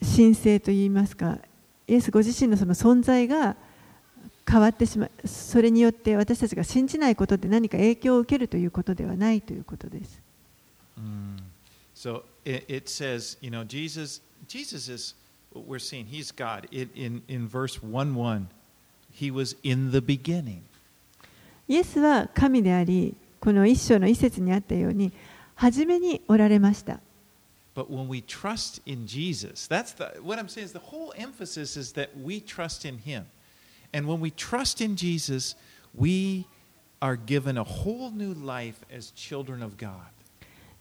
[0.00, 1.38] 神聖といいますか
[1.86, 3.56] イエスご自身のその存在が
[4.48, 10.20] 変わってしまうそれによって私たちが信じないことで何か影響を受けるということではないということです。
[11.94, 15.14] So it, it says, you know, Jesus, Jesus is,
[15.54, 16.66] we're seeing, he's God.
[16.72, 18.48] It, in, in verse 1 1,
[19.12, 20.62] he was in the beginning.
[21.68, 25.12] イエスは神であり、この一章の一節にあったように、
[25.56, 27.00] 初めにおられました。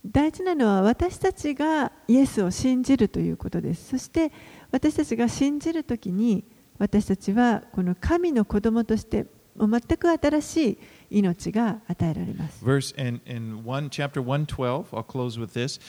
[0.05, 3.89] 大事なのは私たちがイエスを信じるということです。
[3.89, 4.31] そして
[4.69, 6.43] 私たちが信じるときに、
[6.77, 9.25] 私たちはこの神の子供として
[9.57, 10.77] 全く新しい
[11.11, 12.63] 命が与えられます。
[12.63, 15.79] Verse in, in one chapter 112, I'll close with this.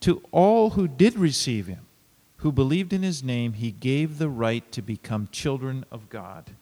[0.00, 1.78] To all who did receive him,
[2.42, 6.52] who believed in his name, he gave the right to become children of God.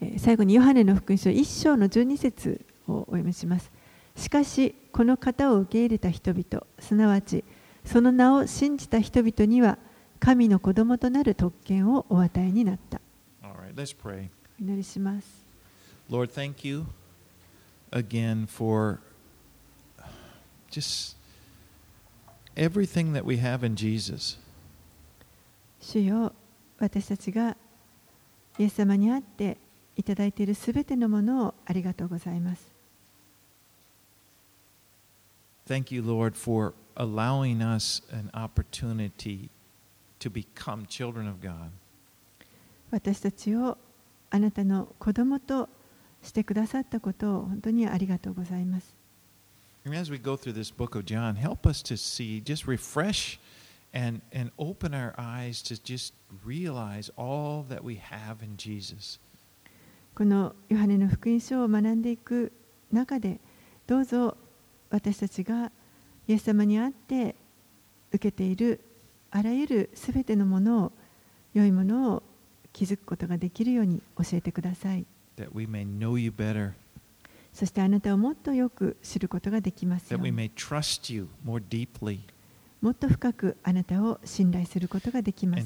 [0.00, 3.72] えー最後にヨハネの福音書1章の12節をお読みします。
[4.14, 7.44] しかし、この方を受け入れた人々、すなわち、
[7.84, 9.78] その名を信じた人々には、
[10.20, 13.00] 神の子供となる特権をお与えになった。
[13.42, 14.28] All right, let's pray.
[14.60, 15.44] お祈りします。
[16.10, 16.86] Lord, thank you
[17.95, 18.99] again for
[20.69, 21.15] just
[22.55, 24.37] everything that we have in Jesus.
[25.79, 26.33] 主よ
[26.79, 27.57] 私たちが
[28.59, 29.57] イエス様にあって
[29.95, 32.71] いただいているすべてのものをありがとうございます。
[35.67, 39.49] Thank you, Lord, for allowing us an opportunity
[40.19, 41.69] to become children of God.
[42.91, 43.77] 私たちを
[44.29, 45.69] あなたの子供と
[46.26, 48.94] してくださったことを本当にありがとうございます。
[49.86, 53.38] As we go through this book of John, help us to see, just refresh
[53.94, 56.12] and, and open our eyes to just
[56.44, 59.20] realize all that we have in Jesus.
[60.14, 62.50] このヨハネの福音書を学んでいく
[62.90, 63.38] 中で
[63.86, 64.36] どうぞ
[64.90, 65.70] 私たちが
[66.26, 67.36] イエス様にあって
[68.12, 68.80] 受けている
[69.30, 70.92] あらゆるすべてのものを
[71.52, 72.22] 良いものを
[72.72, 75.04] 気づくことができるように教えてください
[77.52, 80.08] そしてあなたをもっとよく知ることができます。
[82.82, 85.62] もっと深くあなたを信頼することができます。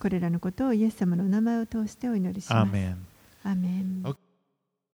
[0.00, 2.72] これらのことをイエス様のお名前を通してお祈りします。